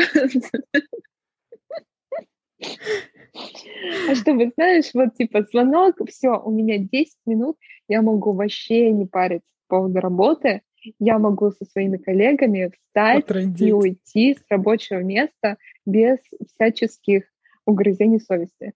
А 4.09 4.15
чтобы, 4.15 4.53
знаешь, 4.55 4.91
вот 4.95 5.15
типа 5.15 5.43
звонок, 5.43 5.97
все, 6.09 6.41
у 6.41 6.51
меня 6.51 6.79
10 6.79 7.15
минут, 7.27 7.57
я 7.89 8.03
могу 8.03 8.33
вообще 8.33 8.91
не 8.91 9.07
париться 9.07 9.49
по 9.69 9.77
поводу 9.77 10.01
работы, 10.01 10.63
я 10.99 11.19
могу 11.19 11.51
со 11.51 11.65
своими 11.65 11.97
коллегами 11.97 12.71
встать 12.73 13.27
Потрандить. 13.27 13.69
и 13.69 13.73
уйти 13.73 14.35
с 14.35 14.45
рабочего 14.49 15.03
места 15.03 15.57
без 15.87 16.19
всяческих 16.55 17.25
угрызений 17.67 18.21
совести. 18.21 18.73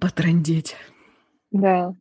Потрандеть. 0.00 0.76
Да. 1.50 1.94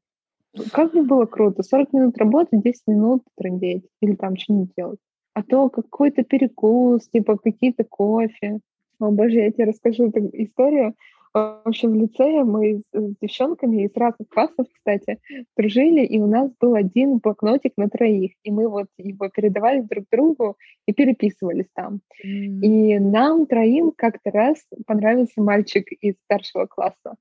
Как 0.72 0.94
бы 0.94 1.04
было 1.04 1.26
круто. 1.26 1.64
40 1.64 1.94
минут 1.94 2.18
работы, 2.18 2.58
10 2.58 2.82
минут 2.88 3.24
трындеть. 3.38 3.86
Или 4.02 4.16
там 4.16 4.36
что-нибудь 4.36 4.72
делать. 4.76 5.00
А 5.34 5.44
то 5.44 5.70
какой-то 5.70 6.24
перекус, 6.24 7.08
типа 7.10 7.38
какие-то 7.38 7.84
кофе. 7.84 8.60
О, 9.00 9.12
боже, 9.12 9.36
я 9.36 9.52
тебе 9.52 9.66
расскажу 9.66 10.08
эту 10.08 10.28
историю. 10.34 10.96
В 11.34 11.62
общем, 11.66 11.92
в 11.92 11.96
лицее 11.96 12.44
мы 12.44 12.82
с 12.94 13.16
девчонками 13.22 13.84
из 13.84 13.92
разных 13.96 14.28
классов, 14.30 14.66
кстати, 14.74 15.20
дружили, 15.56 16.04
и 16.04 16.20
у 16.20 16.26
нас 16.26 16.50
был 16.60 16.74
один 16.74 17.20
блокнотик 17.20 17.74
на 17.78 17.90
троих, 17.90 18.32
и 18.44 18.52
мы 18.52 18.68
вот 18.68 18.88
его 18.98 19.30
передавали 19.30 19.82
друг 19.82 20.06
другу 20.12 20.58
и 20.88 20.94
переписывались 20.94 21.68
там. 21.76 22.00
Mm-hmm. 22.26 22.62
И 22.62 23.00
нам 23.00 23.46
троим 23.46 23.92
как-то 23.96 24.32
раз 24.32 24.66
понравился 24.88 25.40
мальчик 25.42 25.86
из 26.02 26.16
старшего 26.24 26.66
класса. 26.66 27.16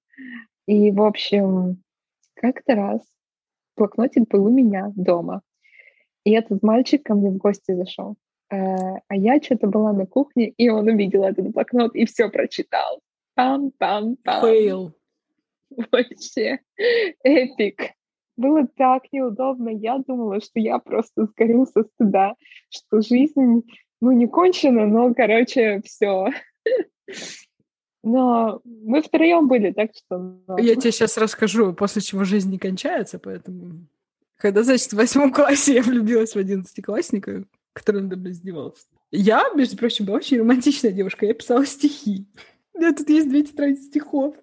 И, 0.66 0.90
в 0.90 1.02
общем, 1.02 1.83
как-то 2.35 2.74
раз 2.74 3.00
блокнотик 3.76 4.29
был 4.29 4.46
у 4.46 4.50
меня 4.50 4.92
дома. 4.94 5.42
И 6.24 6.33
этот 6.33 6.62
мальчик 6.62 7.05
ко 7.05 7.14
мне 7.14 7.31
в 7.31 7.37
гости 7.37 7.72
зашел. 7.72 8.16
Э, 8.50 8.57
а 9.09 9.14
я 9.14 9.40
что-то 9.40 9.68
была 9.68 9.92
на 9.92 10.07
кухне, 10.07 10.48
и 10.48 10.68
он 10.68 10.88
увидел 10.88 11.24
этот 11.24 11.48
блокнот 11.50 11.94
и 11.94 12.05
все 12.05 12.29
прочитал. 12.29 13.00
Пам-пам-пам. 13.38 14.40
Фейл. 14.40 14.92
Вообще. 15.92 16.61
Эпик. 17.22 17.92
Было 18.37 18.66
так 18.66 19.05
неудобно. 19.12 19.70
Я 19.70 19.98
думала, 19.98 20.40
что 20.40 20.61
я 20.61 20.79
просто 20.79 21.26
сгорю 21.26 21.66
со 21.66 21.85
стыда, 21.85 22.35
что 22.70 23.00
жизнь, 23.00 23.62
ну, 24.00 24.11
не 24.12 24.26
кончена, 24.26 24.87
но, 24.87 25.14
короче, 25.14 25.81
все. 25.85 26.29
Но 28.07 28.61
мы 28.64 29.03
втроем 29.03 29.49
были, 29.49 29.73
так 29.73 29.90
что... 29.92 30.38
Я 30.59 30.77
тебе 30.77 30.92
сейчас 30.92 31.19
расскажу, 31.19 31.73
после 31.73 32.01
чего 32.01 32.23
жизнь 32.23 32.49
не 32.53 32.59
кончается, 32.59 33.19
поэтому... 33.19 33.88
Когда, 34.37 34.62
значит, 34.62 34.92
в 34.92 34.97
восьмом 34.97 35.33
классе 35.33 35.75
я 35.75 35.83
влюбилась 35.83 36.35
в 36.35 36.37
одиннадцатиклассника, 36.37 37.42
который 37.73 38.03
надо 38.03 38.16
мной 38.16 38.31
издевался. 38.31 38.85
Я, 39.11 39.51
между 39.57 39.77
прочим, 39.77 40.05
была 40.05 40.19
очень 40.19 40.38
романтичная 40.38 40.92
девушка. 40.92 41.27
Я 41.27 41.35
писала 41.35 41.66
стихи. 41.66 42.29
Меня 42.75 42.92
тут 42.92 43.09
есть 43.09 43.29
две 43.29 43.42
тетради 43.42 43.81
стихов. 43.81 44.37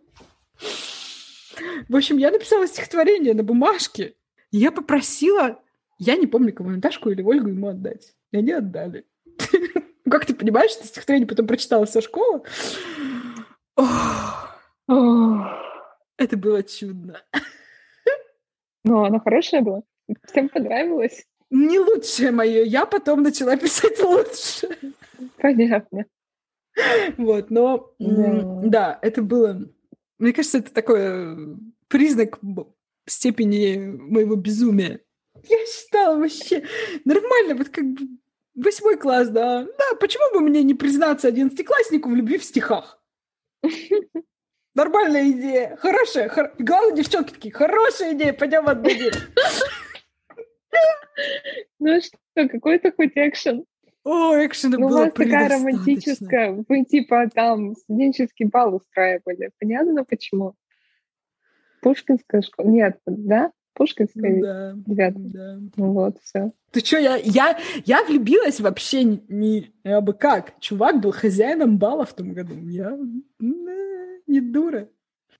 В 1.88 1.96
общем, 1.96 2.18
я 2.18 2.32
написала 2.32 2.68
стихотворение 2.68 3.34
на 3.34 3.44
бумажке. 3.44 4.16
И 4.52 4.58
я 4.58 4.74
попросила, 4.74 5.62
я 6.00 6.18
не 6.18 6.28
помню, 6.28 6.52
кому 6.52 6.70
Наташку 6.70 7.12
или 7.12 7.22
Ольгу 7.22 7.48
ему 7.48 7.70
отдать. 7.70 8.14
И 8.34 8.38
они 8.38 8.52
отдали. 8.52 9.06
Как 10.10 10.26
ты 10.26 10.36
понимаешь, 10.36 10.72
что 10.72 10.86
стихотворение 10.86 11.28
потом 11.28 11.48
прочитала 11.48 11.86
вся 11.86 12.02
школа? 12.02 12.44
Это 16.18 16.38
было 16.38 16.64
чудно. 16.64 17.22
Ну, 18.86 19.06
оно 19.06 19.22
хорошее 19.22 19.62
было? 19.62 19.84
Всем 20.26 20.50
понравилось? 20.50 21.26
Не 21.50 21.80
лучшее 21.80 22.32
мое. 22.32 22.64
Я 22.64 22.86
потом 22.86 23.24
начала 23.24 23.56
писать 23.64 23.98
лучше. 24.04 24.78
Понятно. 25.38 26.06
Вот, 27.18 27.50
но 27.50 27.94
да. 27.98 28.60
да, 28.64 29.00
это 29.02 29.22
было... 29.22 29.62
Мне 30.18 30.34
кажется, 30.34 30.58
это 30.58 30.74
такой 30.74 31.00
э, 31.00 31.36
признак 31.88 32.40
степени 33.06 33.78
моего 33.78 34.36
безумия. 34.36 35.00
Я 35.44 35.66
считала 35.66 36.18
вообще 36.18 36.64
нормально, 37.06 37.56
вот 37.56 37.70
как 37.70 37.86
бы 37.86 38.02
восьмой 38.56 38.98
класс, 38.98 39.30
да. 39.30 39.64
Да, 39.64 39.96
почему 40.00 40.34
бы 40.34 40.42
мне 40.42 40.64
не 40.64 40.74
признаться 40.74 41.28
одиннадцатикласснику 41.28 42.10
в 42.10 42.16
любви 42.16 42.38
в 42.38 42.44
стихах? 42.44 43.03
Нормальная 44.76 45.30
идея. 45.32 45.76
Хорошая. 45.78 46.30
Хор... 46.30 46.54
Главное, 46.58 46.96
девчонки 46.96 47.32
такие, 47.32 47.54
хорошая 47.54 48.14
идея, 48.14 48.34
пойдем 48.34 48.68
отдадим. 48.68 49.12
Ну 51.78 52.02
что, 52.02 52.18
какой-то 52.50 52.92
хоть 52.92 53.12
экшен. 53.16 53.66
О, 54.04 54.34
экшена 54.44 54.78
ну, 54.78 54.88
было 54.88 54.98
у 54.98 55.00
вас 55.04 55.14
такая 55.14 55.50
романтическая. 55.50 56.64
Вы 56.68 56.84
типа 56.86 57.30
там 57.34 57.76
студенческий 57.76 58.46
бал 58.46 58.76
устраивали. 58.76 59.52
Понятно 59.60 60.04
почему? 60.04 60.56
Пушкинская 61.82 62.42
школа. 62.42 62.68
Нет, 62.68 63.00
да? 63.06 63.52
Пушкинская 63.74 64.42
да, 64.42 64.74
девятка. 64.86 65.20
Да. 65.20 65.60
Ну 65.76 65.92
вот, 65.94 66.18
все. 66.22 66.52
Ты 66.72 66.80
что, 66.82 66.98
я, 66.98 67.18
я, 67.18 67.58
я 67.86 68.04
влюбилась 68.04 68.60
вообще 68.60 69.04
не, 69.04 69.24
не 69.28 69.74
абы 69.84 70.14
как. 70.14 70.60
Чувак 70.60 71.02
был 71.02 71.12
хозяином 71.12 71.78
бала 71.78 72.06
в 72.06 72.14
том 72.14 72.34
году. 72.34 72.54
Я 72.68 72.98
не 73.40 74.42
дура. 74.42 74.90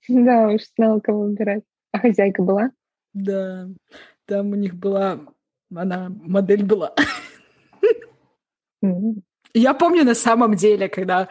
Да, 0.08 0.48
уж 0.48 0.62
знала, 0.76 1.00
кого 1.00 1.22
выбирать. 1.22 1.64
А 1.92 1.98
хозяйка 1.98 2.42
была? 2.42 2.70
Да, 3.12 3.68
там 4.26 4.50
у 4.50 4.54
них 4.56 4.74
была, 4.74 5.20
она 5.74 6.10
модель 6.10 6.64
была. 6.64 6.94
Я 9.54 9.74
помню 9.74 10.04
на 10.04 10.14
самом 10.14 10.56
деле, 10.56 10.88
когда 10.88 11.28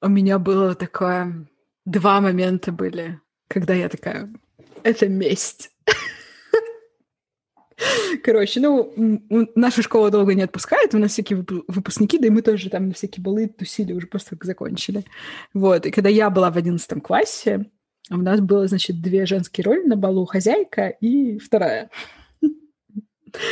у 0.00 0.08
меня 0.08 0.38
было 0.38 0.74
такое... 0.74 1.46
Два 1.86 2.20
момента 2.20 2.72
были, 2.72 3.20
когда 3.46 3.72
я 3.72 3.88
такая, 3.88 4.28
это 4.82 5.08
месть. 5.08 5.70
Короче, 8.22 8.60
ну, 8.60 8.92
наша 9.54 9.82
школа 9.82 10.10
долго 10.10 10.34
не 10.34 10.42
отпускает, 10.42 10.94
у 10.94 10.98
нас 10.98 11.12
всякие 11.12 11.44
выпускники, 11.68 12.18
да 12.18 12.28
и 12.28 12.30
мы 12.30 12.42
тоже 12.42 12.70
там 12.70 12.88
на 12.88 12.94
всякие 12.94 13.22
балы 13.22 13.48
тусили 13.48 13.92
уже 13.92 14.06
после 14.06 14.36
как 14.36 14.44
закончили. 14.44 15.04
Вот, 15.52 15.86
и 15.86 15.90
когда 15.90 16.08
я 16.08 16.30
была 16.30 16.50
в 16.50 16.56
одиннадцатом 16.56 17.00
классе, 17.00 17.66
у 18.10 18.16
нас 18.16 18.40
было, 18.40 18.66
значит, 18.66 19.02
две 19.02 19.26
женские 19.26 19.64
роли 19.64 19.82
на 19.82 19.96
балу, 19.96 20.24
хозяйка 20.24 20.88
и 20.88 21.38
вторая. 21.38 21.90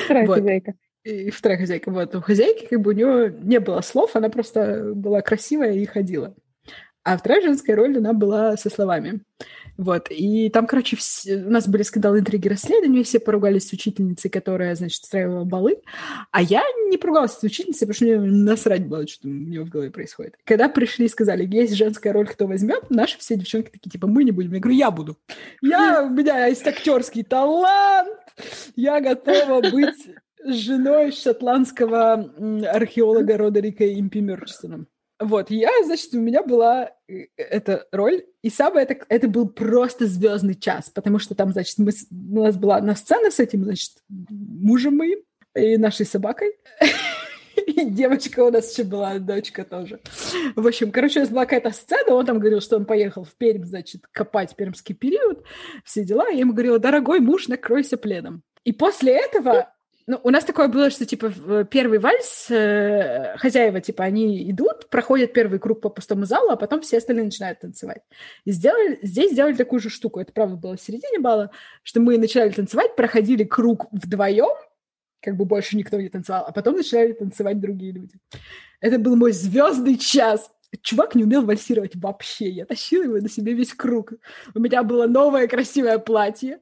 Вторая 0.06 0.26
вот. 0.26 0.38
хозяйка 0.38 0.74
и 1.04 1.30
вторая 1.30 1.58
хозяйка. 1.58 1.90
Вот 1.90 2.14
у 2.14 2.20
хозяйки 2.20 2.66
как 2.66 2.80
бы 2.80 2.90
у 2.90 2.94
нее 2.94 3.36
не 3.42 3.60
было 3.60 3.80
слов, 3.82 4.16
она 4.16 4.30
просто 4.30 4.92
была 4.94 5.20
красивая 5.20 5.74
и 5.74 5.84
ходила. 5.84 6.34
А 7.02 7.18
вторая 7.18 7.42
женская 7.42 7.74
роль, 7.74 7.98
она 7.98 8.14
была 8.14 8.56
со 8.56 8.70
словами. 8.70 9.20
Вот. 9.76 10.08
И 10.10 10.48
там, 10.50 10.66
короче, 10.66 10.96
все... 10.96 11.36
у 11.36 11.50
нас 11.50 11.68
были 11.68 11.82
скандалы, 11.82 12.20
интриги, 12.20 12.48
расследования, 12.48 13.02
все 13.02 13.18
поругались 13.18 13.68
с 13.68 13.72
учительницей, 13.72 14.30
которая, 14.30 14.74
значит, 14.74 15.02
устраивала 15.02 15.44
балы. 15.44 15.78
А 16.30 16.42
я 16.42 16.62
не 16.90 16.96
поругалась 16.96 17.32
с 17.32 17.42
учительницей, 17.42 17.86
потому 17.86 17.94
что 17.94 18.04
мне 18.04 18.18
насрать 18.18 18.86
было, 18.86 19.06
что 19.06 19.28
у 19.28 19.30
нее 19.30 19.64
в 19.64 19.68
голове 19.68 19.90
происходит. 19.90 20.36
Когда 20.44 20.68
пришли 20.68 21.06
и 21.06 21.08
сказали, 21.08 21.46
есть 21.46 21.74
женская 21.74 22.12
роль, 22.12 22.26
кто 22.26 22.46
возьмет, 22.46 22.90
наши 22.90 23.18
все 23.18 23.36
девчонки 23.36 23.70
такие, 23.70 23.90
типа, 23.90 24.06
мы 24.06 24.24
не 24.24 24.30
будем. 24.30 24.52
Я 24.52 24.60
говорю, 24.60 24.76
я 24.76 24.90
буду. 24.90 25.18
Я, 25.60 26.04
у 26.04 26.10
меня 26.10 26.46
есть 26.46 26.66
актерский 26.66 27.24
талант, 27.24 28.10
я 28.76 29.00
готова 29.00 29.60
быть 29.70 30.08
женой 30.44 31.12
шотландского 31.12 32.30
археолога 32.70 33.36
Родерика 33.36 33.84
Импи. 33.84 34.20
Вот, 35.24 35.50
я, 35.50 35.70
значит, 35.84 36.12
у 36.12 36.20
меня 36.20 36.42
была 36.42 36.90
э, 37.08 37.26
эта 37.36 37.86
роль, 37.92 38.24
и 38.42 38.50
самое 38.50 38.86
это, 38.86 39.04
это 39.08 39.26
был 39.26 39.48
просто 39.48 40.06
звездный 40.06 40.54
час, 40.54 40.90
потому 40.90 41.18
что 41.18 41.34
там, 41.34 41.50
значит, 41.52 41.78
мы, 41.78 41.92
у 42.10 42.42
нас 42.42 42.56
была 42.56 42.80
на 42.82 42.94
сцена 42.94 43.30
с 43.30 43.40
этим, 43.40 43.64
значит, 43.64 43.92
мужем 44.08 44.98
моим 44.98 45.20
и 45.54 45.78
нашей 45.78 46.04
собакой. 46.04 46.52
И 47.56 47.84
девочка 47.86 48.40
у 48.40 48.50
нас 48.50 48.70
еще 48.72 48.84
была, 48.84 49.18
дочка 49.18 49.64
тоже. 49.64 50.00
В 50.56 50.66
общем, 50.66 50.90
короче, 50.90 51.20
у 51.20 51.22
нас 51.22 51.30
была 51.30 51.46
какая-то 51.46 51.70
сцена, 51.70 52.14
он 52.14 52.26
там 52.26 52.38
говорил, 52.38 52.60
что 52.60 52.76
он 52.76 52.84
поехал 52.84 53.24
в 53.24 53.34
Пермь, 53.36 53.64
значит, 53.64 54.02
копать 54.12 54.54
пермский 54.56 54.94
период, 54.94 55.44
все 55.84 56.04
дела. 56.04 56.28
Я 56.28 56.40
ему 56.40 56.52
говорила, 56.52 56.78
дорогой 56.78 57.20
муж, 57.20 57.48
накройся 57.48 57.96
пледом. 57.96 58.42
И 58.64 58.72
после 58.72 59.12
этого 59.16 59.72
ну, 60.06 60.20
у 60.22 60.30
нас 60.30 60.44
такое 60.44 60.68
было, 60.68 60.90
что, 60.90 61.06
типа, 61.06 61.64
первый 61.64 61.98
вальс, 61.98 62.46
э, 62.50 63.36
хозяева, 63.38 63.80
типа, 63.80 64.04
они 64.04 64.50
идут, 64.50 64.90
проходят 64.90 65.32
первый 65.32 65.58
круг 65.58 65.80
по 65.80 65.88
пустому 65.88 66.26
залу, 66.26 66.50
а 66.50 66.56
потом 66.56 66.82
все 66.82 66.98
остальные 66.98 67.24
начинают 67.24 67.60
танцевать. 67.60 68.02
И 68.44 68.52
сделали, 68.52 68.98
здесь 69.02 69.32
сделали 69.32 69.54
такую 69.54 69.80
же 69.80 69.88
штуку, 69.88 70.20
это, 70.20 70.32
правда, 70.32 70.56
было 70.56 70.76
в 70.76 70.80
середине 70.80 71.20
бала, 71.20 71.50
что 71.82 72.00
мы 72.00 72.18
начинали 72.18 72.50
танцевать, 72.50 72.96
проходили 72.96 73.44
круг 73.44 73.86
вдвоем, 73.92 74.54
как 75.22 75.36
бы 75.36 75.46
больше 75.46 75.76
никто 75.76 75.98
не 75.98 76.10
танцевал, 76.10 76.44
а 76.46 76.52
потом 76.52 76.76
начинали 76.76 77.12
танцевать 77.12 77.58
другие 77.58 77.92
люди. 77.92 78.14
Это 78.80 78.98
был 78.98 79.16
мой 79.16 79.32
звездный 79.32 79.96
час. 79.96 80.50
Чувак 80.82 81.14
не 81.14 81.24
умел 81.24 81.46
вальсировать 81.46 81.96
вообще. 81.96 82.50
Я 82.50 82.66
тащила 82.66 83.04
его 83.04 83.16
на 83.16 83.30
себе 83.30 83.54
весь 83.54 83.72
круг. 83.72 84.12
У 84.54 84.60
меня 84.60 84.82
было 84.82 85.06
новое 85.06 85.48
красивое 85.48 85.98
платье. 85.98 86.58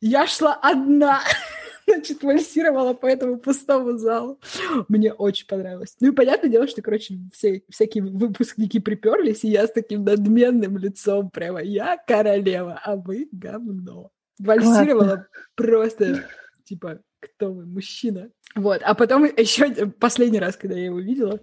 Я 0.00 0.28
шла 0.28 0.54
одна. 0.54 1.22
значит, 1.88 2.22
вальсировала 2.22 2.94
по 2.94 3.06
этому 3.06 3.38
пустому 3.38 3.96
залу. 3.98 4.40
Мне 4.88 5.12
очень 5.12 5.46
понравилось. 5.46 5.96
Ну 6.00 6.08
и 6.08 6.14
понятное 6.14 6.50
дело, 6.50 6.66
что, 6.66 6.82
короче, 6.82 7.18
все, 7.32 7.62
всякие 7.68 8.04
выпускники 8.04 8.80
приперлись, 8.80 9.44
и 9.44 9.48
я 9.48 9.66
с 9.66 9.72
таким 9.72 10.04
надменным 10.04 10.78
лицом 10.78 11.30
прямо, 11.30 11.62
я 11.62 11.96
королева, 12.06 12.80
а 12.82 12.96
вы 12.96 13.28
говно. 13.32 14.10
Вальсировала 14.38 15.04
Классно. 15.04 15.26
просто, 15.54 16.24
типа, 16.64 17.00
кто 17.20 17.52
вы, 17.52 17.66
мужчина. 17.66 18.30
Вот, 18.54 18.82
а 18.84 18.94
потом 18.94 19.24
еще 19.24 19.86
последний 19.86 20.38
раз, 20.38 20.56
когда 20.56 20.76
я 20.76 20.86
его 20.86 21.00
видела, 21.00 21.40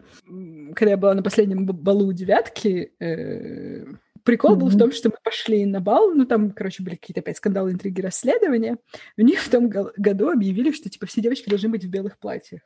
когда 0.76 0.92
я 0.92 0.98
была 0.98 1.14
на 1.14 1.24
последнем 1.24 1.66
балу 1.66 2.14
девятки, 2.14 2.94
э, 3.00 3.86
Прикол 4.24 4.56
mm-hmm. 4.56 4.60
был 4.60 4.68
в 4.70 4.78
том, 4.78 4.92
что 4.92 5.10
мы 5.10 5.16
пошли 5.24 5.66
на 5.66 5.80
бал, 5.80 6.14
ну 6.14 6.26
там, 6.26 6.52
короче, 6.52 6.84
были 6.84 6.96
какие-то 6.96 7.22
опять 7.22 7.38
скандалы, 7.38 7.72
интриги, 7.72 8.02
расследования. 8.02 8.78
У 9.18 9.22
них 9.22 9.40
в 9.40 9.50
том 9.50 9.70
году 9.70 10.30
объявили, 10.30 10.72
что 10.72 10.90
типа 10.90 11.06
все 11.06 11.22
девочки 11.22 11.50
должны 11.50 11.70
быть 11.70 11.86
в 11.86 11.90
белых 11.90 12.20
платьях. 12.20 12.62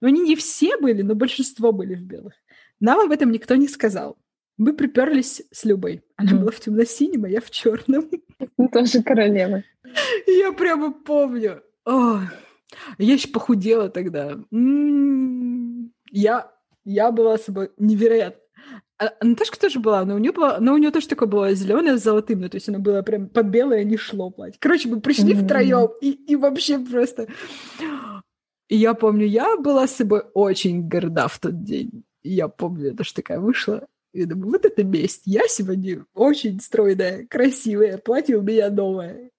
Но 0.00 0.08
они 0.08 0.20
не 0.20 0.36
все 0.36 0.76
были, 0.76 1.02
но 1.02 1.14
большинство 1.14 1.72
были 1.72 1.94
в 1.94 2.02
белых. 2.02 2.34
Нам 2.80 3.00
об 3.00 3.12
этом 3.12 3.30
никто 3.30 3.54
не 3.54 3.68
сказал. 3.68 4.18
Мы 4.58 4.74
приперлись 4.74 5.42
с 5.50 5.64
Любой. 5.64 6.02
Она 6.16 6.32
mm-hmm. 6.32 6.38
была 6.38 6.50
в 6.50 6.60
темно-синем, 6.60 7.24
а 7.24 7.28
я 7.28 7.40
в 7.40 7.50
черном. 7.50 8.10
Ну, 8.58 8.68
тоже 8.68 9.02
королева. 9.02 9.62
Я 10.26 10.52
прямо 10.52 10.92
помню. 10.92 11.62
О, 11.84 12.20
я 12.98 13.14
еще 13.14 13.28
похудела 13.28 13.88
тогда. 13.88 14.32
М-м-м. 14.50 15.92
Я, 16.10 16.52
я 16.84 17.10
была 17.12 17.38
собой 17.38 17.70
невероятно 17.78 18.41
а 19.02 19.24
Наташка 19.24 19.58
тоже 19.58 19.80
была, 19.80 20.04
но 20.04 20.14
у 20.14 20.18
нее 20.18 20.32
была, 20.32 20.58
но 20.60 20.74
у 20.74 20.76
нее 20.76 20.90
тоже 20.90 21.08
такое 21.08 21.28
было 21.28 21.54
зеленое 21.54 21.96
с 21.96 22.02
золотым, 22.02 22.40
ну, 22.40 22.48
то 22.48 22.56
есть 22.56 22.68
оно 22.68 22.78
было 22.78 23.02
прям 23.02 23.28
под 23.28 23.46
белое 23.46 23.84
не 23.84 23.96
шло 23.96 24.30
платье. 24.30 24.58
Короче, 24.60 24.88
мы 24.88 25.00
пришли 25.00 25.34
mm-hmm. 25.34 25.44
втроем 25.44 25.90
и, 26.00 26.10
и 26.10 26.36
вообще 26.36 26.78
просто... 26.78 27.28
И 28.68 28.76
я 28.76 28.94
помню, 28.94 29.26
я 29.26 29.56
была 29.58 29.86
с 29.86 29.96
собой 29.96 30.22
очень 30.32 30.88
горда 30.88 31.28
в 31.28 31.38
тот 31.38 31.62
день. 31.62 32.04
И 32.22 32.30
я 32.30 32.48
помню, 32.48 32.90
я 32.90 32.94
тоже 32.94 33.12
такая 33.12 33.38
вышла, 33.38 33.86
и 34.12 34.24
думаю, 34.24 34.52
вот 34.52 34.64
это 34.64 34.84
месть. 34.84 35.22
Я 35.24 35.42
сегодня 35.48 36.04
очень 36.14 36.60
стройная, 36.60 37.26
красивая, 37.26 37.98
платье 37.98 38.36
у 38.36 38.42
меня 38.42 38.70
новое. 38.70 39.30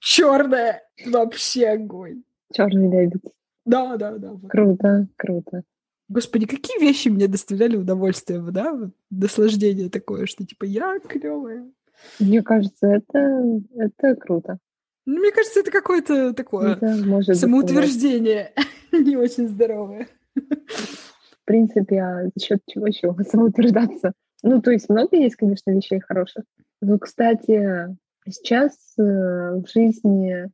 Черное. 0.00 0.82
Вообще 1.06 1.68
огонь. 1.68 2.22
Черный 2.52 2.90
лебедь. 2.90 3.22
Да, 3.64 3.96
да, 3.96 4.16
да. 4.16 4.36
Круто, 4.48 5.08
круто. 5.16 5.62
Господи, 6.08 6.46
какие 6.46 6.80
вещи 6.80 7.08
мне 7.08 7.28
доставляли 7.28 7.76
удовольствие, 7.76 8.40
да, 8.40 8.90
наслаждение 9.10 9.90
такое, 9.90 10.26
что 10.26 10.44
типа 10.46 10.64
я 10.64 10.98
клевая. 11.00 11.70
Мне 12.18 12.42
кажется, 12.42 12.86
это, 12.86 13.60
это 13.76 14.16
круто. 14.16 14.58
Ну, 15.04 15.20
мне 15.20 15.32
кажется, 15.32 15.60
это 15.60 15.70
какое-то 15.70 16.32
такое 16.34 16.76
это 16.76 16.86
может 17.04 17.36
самоутверждение 17.36 18.52
не 18.92 19.16
очень 19.16 19.48
здоровое. 19.48 20.06
В 20.34 21.44
принципе, 21.44 22.00
а 22.00 22.24
за 22.24 22.44
счет 22.44 22.60
чего 22.66 22.86
еще 22.86 23.14
самоутверждаться? 23.30 24.12
Ну, 24.42 24.62
то 24.62 24.70
есть 24.70 24.88
много 24.88 25.16
есть, 25.16 25.36
конечно, 25.36 25.70
вещей 25.70 26.00
хороших. 26.00 26.44
Но, 26.80 26.98
кстати, 26.98 27.96
сейчас 28.28 28.74
э, 28.98 29.02
в 29.02 29.64
жизни 29.72 30.50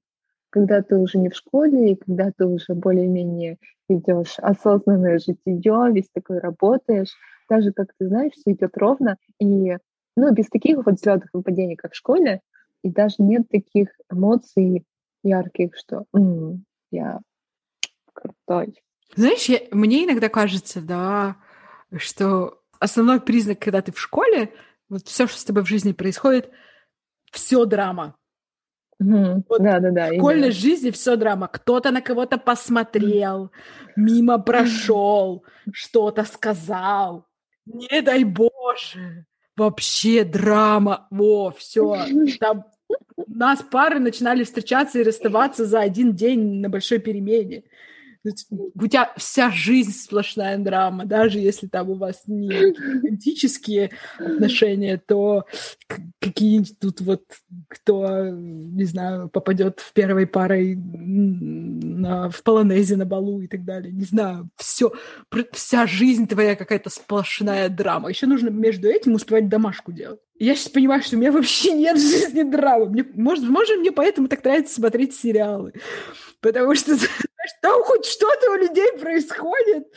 когда 0.55 0.83
ты 0.83 0.97
уже 0.97 1.19
не 1.19 1.31
в 1.31 1.35
школе, 1.35 1.91
и 1.91 1.97
когда 1.97 2.31
ты 2.31 2.47
уже 2.47 2.75
более-менее 2.75 3.59
идешь 3.89 4.37
осознанное 4.39 5.19
житие, 5.19 5.93
весь 5.93 6.09
такой 6.15 6.39
работаешь, 6.39 7.13
даже, 7.51 7.73
как 7.73 7.89
ты 7.99 8.07
знаешь, 8.07 8.35
все 8.35 8.53
идет 8.53 8.77
ровно, 8.77 9.17
и 9.41 9.77
ну, 10.17 10.33
без 10.33 10.49
таких 10.49 10.77
вот 10.77 10.95
взлетов 10.95 11.29
и 11.35 11.43
падений, 11.43 11.75
как 11.75 11.93
в 11.93 11.97
школе, 11.97 12.41
и 12.85 12.89
даже 12.89 13.17
нет 13.19 13.49
таких 13.51 13.89
эмоций 14.09 14.87
ярких, 15.25 15.73
что 15.77 16.05
м-м, 16.15 16.65
я 16.93 17.19
крутой. 18.13 18.81
Знаешь, 19.17 19.47
я, 19.47 19.59
мне 19.73 20.05
иногда 20.05 20.29
кажется, 20.29 20.81
да, 20.81 21.35
что 21.97 22.63
основной 22.79 23.21
признак, 23.21 23.59
когда 23.59 23.83
ты 23.83 23.91
в 23.91 23.99
школе, 23.99 24.53
вот 24.89 25.09
все, 25.09 25.27
что 25.27 25.37
с 25.37 25.45
тобой 25.45 25.65
в 25.65 25.69
жизни 25.69 25.91
происходит, 25.91 26.49
все 27.33 27.65
драма. 27.65 28.15
Угу. 29.01 29.45
Вот 29.49 29.63
да, 29.63 29.81
да, 29.81 29.91
да. 29.91 30.11
В 30.11 30.17
школьной 30.17 30.49
именно. 30.49 30.53
жизни 30.53 30.91
все 30.91 31.17
драма. 31.17 31.49
Кто-то 31.49 31.91
на 31.91 32.01
кого-то 32.01 32.39
посмотрел, 32.39 33.51
мимо 33.97 34.39
прошел, 34.39 35.45
что-то 35.73 36.25
сказал. 36.25 37.27
Не 37.67 38.03
дай 38.03 38.25
Боже. 38.25 39.27
вообще 39.57 40.25
драма. 40.25 41.07
Во, 41.11 41.51
все. 41.51 42.07
Там 42.41 42.65
у 43.17 43.25
нас 43.29 43.63
пары 43.63 43.99
начинали 43.99 44.45
встречаться 44.45 44.99
и 44.99 45.05
расставаться 45.05 45.65
за 45.65 45.81
один 45.81 46.15
день 46.15 46.61
на 46.61 46.69
большой 46.69 46.99
перемене. 46.99 47.65
У 48.25 48.87
тебя 48.87 49.13
вся 49.17 49.51
жизнь 49.51 49.93
сплошная 49.93 50.57
драма, 50.57 51.05
даже 51.05 51.39
если 51.39 51.67
там 51.67 51.91
у 51.91 51.95
вас 51.95 52.23
не 52.27 52.49
романтические 52.49 53.91
отношения, 54.19 54.97
то 54.97 55.45
какие-нибудь 56.21 56.79
тут 56.79 57.01
вот 57.03 57.23
кто, 57.69 58.29
не 58.31 58.85
знаю, 58.85 59.29
попадет 59.29 59.81
в 59.81 59.93
первой 59.93 60.27
парой 60.27 60.75
на, 60.75 62.31
в 62.31 62.43
полонезе 62.43 62.97
на 62.97 63.05
балу 63.05 63.43
и 63.43 63.47
так 63.47 63.65
далее. 63.65 63.93
Не 63.93 64.05
знаю, 64.05 64.49
все, 64.57 64.93
вся 65.53 65.87
жизнь 65.87 66.27
твоя 66.27 66.57
какая-то 66.57 66.89
сплошная 66.89 67.69
драма. 67.69 68.09
Еще 68.09 68.27
нужно 68.27 68.49
между 68.49 68.89
этим 68.89 69.15
успевать 69.15 69.49
домашку 69.49 69.93
делать. 69.93 70.21
Я 70.37 70.57
сейчас 70.57 70.69
понимаю, 70.69 71.01
что 71.03 71.17
у 71.17 71.21
меня 71.21 71.31
вообще 71.31 71.73
нет 71.73 71.97
в 71.97 72.01
жизни 72.11 72.43
драмы. 72.43 72.87
Мне, 72.87 73.05
может, 73.15 73.45
может, 73.49 73.79
мне 73.79 73.93
поэтому 73.93 74.29
так 74.29 74.43
нравится 74.43 74.75
смотреть 74.75 75.15
сериалы. 75.15 75.73
Потому 76.45 76.75
что 76.75 76.95
что 76.99 77.83
хоть 77.85 78.05
что-то 78.05 78.53
у 78.53 78.57
людей 78.57 78.93
происходит. 79.01 79.89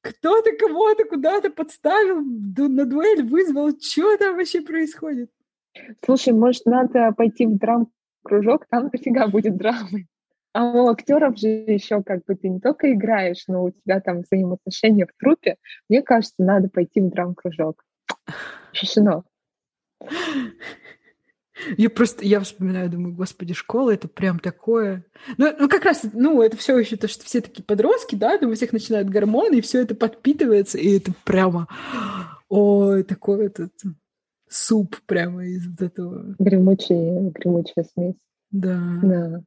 Кто-то 0.00 0.50
кого-то 0.58 1.04
куда-то 1.04 1.50
подставил, 1.50 2.20
на 2.22 2.84
дуэль 2.84 3.22
вызвал. 3.22 3.70
Что 3.80 4.16
там 4.16 4.36
вообще 4.36 4.60
происходит? 4.62 5.30
Слушай, 6.04 6.32
может, 6.32 6.66
надо 6.66 7.12
пойти 7.12 7.46
в 7.46 7.56
драм-кружок, 7.58 8.66
там 8.68 8.88
дофига 8.88 9.28
будет 9.28 9.56
драмы. 9.56 10.06
А 10.52 10.64
у 10.64 10.88
актеров 10.88 11.38
же 11.38 11.48
еще 11.48 12.02
как 12.02 12.24
бы 12.24 12.34
ты 12.34 12.48
не 12.48 12.60
только 12.60 12.92
играешь, 12.92 13.44
но 13.46 13.62
у 13.64 13.70
тебя 13.70 14.00
там 14.00 14.22
взаимоотношения 14.22 15.06
в 15.06 15.12
трупе. 15.20 15.56
Мне 15.88 16.02
кажется, 16.02 16.34
надо 16.38 16.68
пойти 16.68 17.00
в 17.00 17.10
драм-кружок. 17.10 17.84
Решено. 18.72 19.22
Я 21.76 21.90
просто, 21.90 22.24
я 22.24 22.40
вспоминаю, 22.40 22.90
думаю, 22.90 23.14
господи, 23.14 23.54
школа 23.54 23.92
это 23.94 24.08
прям 24.08 24.38
такое. 24.38 25.04
Ну, 25.38 25.54
ну 25.58 25.68
как 25.68 25.84
раз, 25.84 26.02
ну, 26.12 26.42
это 26.42 26.56
все 26.56 26.78
еще 26.78 26.96
то, 26.96 27.08
что 27.08 27.24
все 27.24 27.40
такие 27.40 27.64
подростки, 27.64 28.14
да, 28.14 28.36
там 28.38 28.50
у 28.50 28.54
всех 28.54 28.72
начинают 28.72 29.08
гормоны, 29.08 29.56
и 29.56 29.60
все 29.62 29.82
это 29.82 29.94
подпитывается, 29.94 30.78
и 30.78 30.96
это 30.96 31.12
прямо, 31.24 31.68
ой, 32.48 33.04
такой 33.04 33.46
этот 33.46 33.72
суп 34.48 34.96
прямо 35.06 35.46
из 35.46 35.66
вот 35.66 35.80
этого. 35.80 36.36
Гремучая, 36.38 37.30
гремучая 37.30 37.84
смесь. 37.94 38.16
Да. 38.50 38.80
Да. 39.02 39.42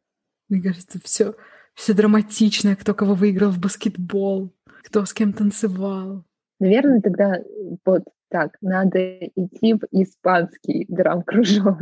Мне 0.50 0.62
кажется, 0.62 1.00
все, 1.04 1.36
все 1.76 1.94
драматично, 1.94 2.76
кто 2.76 2.94
кого 2.94 3.14
выиграл 3.14 3.52
в 3.52 3.60
баскетбол, 3.60 4.52
кто 4.84 5.06
с 5.06 5.14
кем 5.14 5.34
танцевал. 5.34 6.26
Наверное, 6.60 7.02
тогда 7.02 7.42
вот 7.86 8.04
так, 8.30 8.58
надо 8.62 9.18
идти 9.36 9.74
в 9.74 9.82
испанский 9.92 10.86
драм-кружок. 10.88 11.80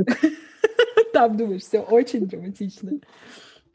Там, 1.13 1.37
думаешь, 1.37 1.63
все 1.63 1.79
очень 1.79 2.27
драматично. 2.27 2.91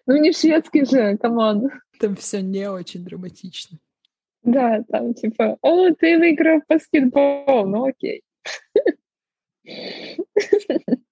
Ну, 0.06 0.16
не 0.16 0.32
шведский 0.32 0.84
же, 0.84 1.16
come 1.18 1.48
on. 1.48 1.70
Там 1.98 2.16
все 2.16 2.42
не 2.42 2.70
очень 2.70 3.04
драматично. 3.04 3.78
Да, 4.42 4.82
там 4.90 5.14
типа, 5.14 5.56
о, 5.62 5.90
ты 5.90 6.18
выиграл 6.18 6.60
в 6.60 6.66
баскетбол, 6.68 7.66
ну 7.68 7.86
окей. 7.86 8.22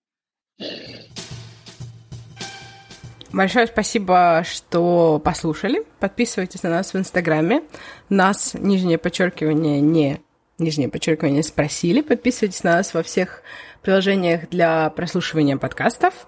Большое 3.33 3.69
спасибо, 3.69 4.43
что 4.45 5.21
послушали. 5.25 5.85
Подписывайтесь 6.01 6.65
на 6.65 6.71
нас 6.71 6.93
в 6.93 6.99
Инстаграме. 6.99 7.63
Нас, 8.09 8.55
нижнее 8.55 8.99
подчеркивание, 8.99 9.81
не 9.81 10.21
нижнее 10.61 10.89
подчеркивание, 10.89 11.43
спросили. 11.43 12.01
Подписывайтесь 12.01 12.63
на 12.63 12.77
нас 12.77 12.95
во 12.95 13.03
всех 13.03 13.43
приложениях 13.83 14.49
для 14.51 14.91
прослушивания 14.91 15.57
подкастов. 15.57 16.27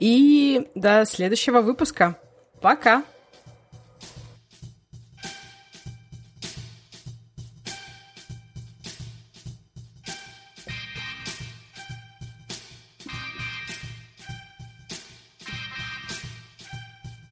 И 0.00 0.68
до 0.74 1.04
следующего 1.04 1.60
выпуска. 1.60 2.18
Пока! 2.60 3.04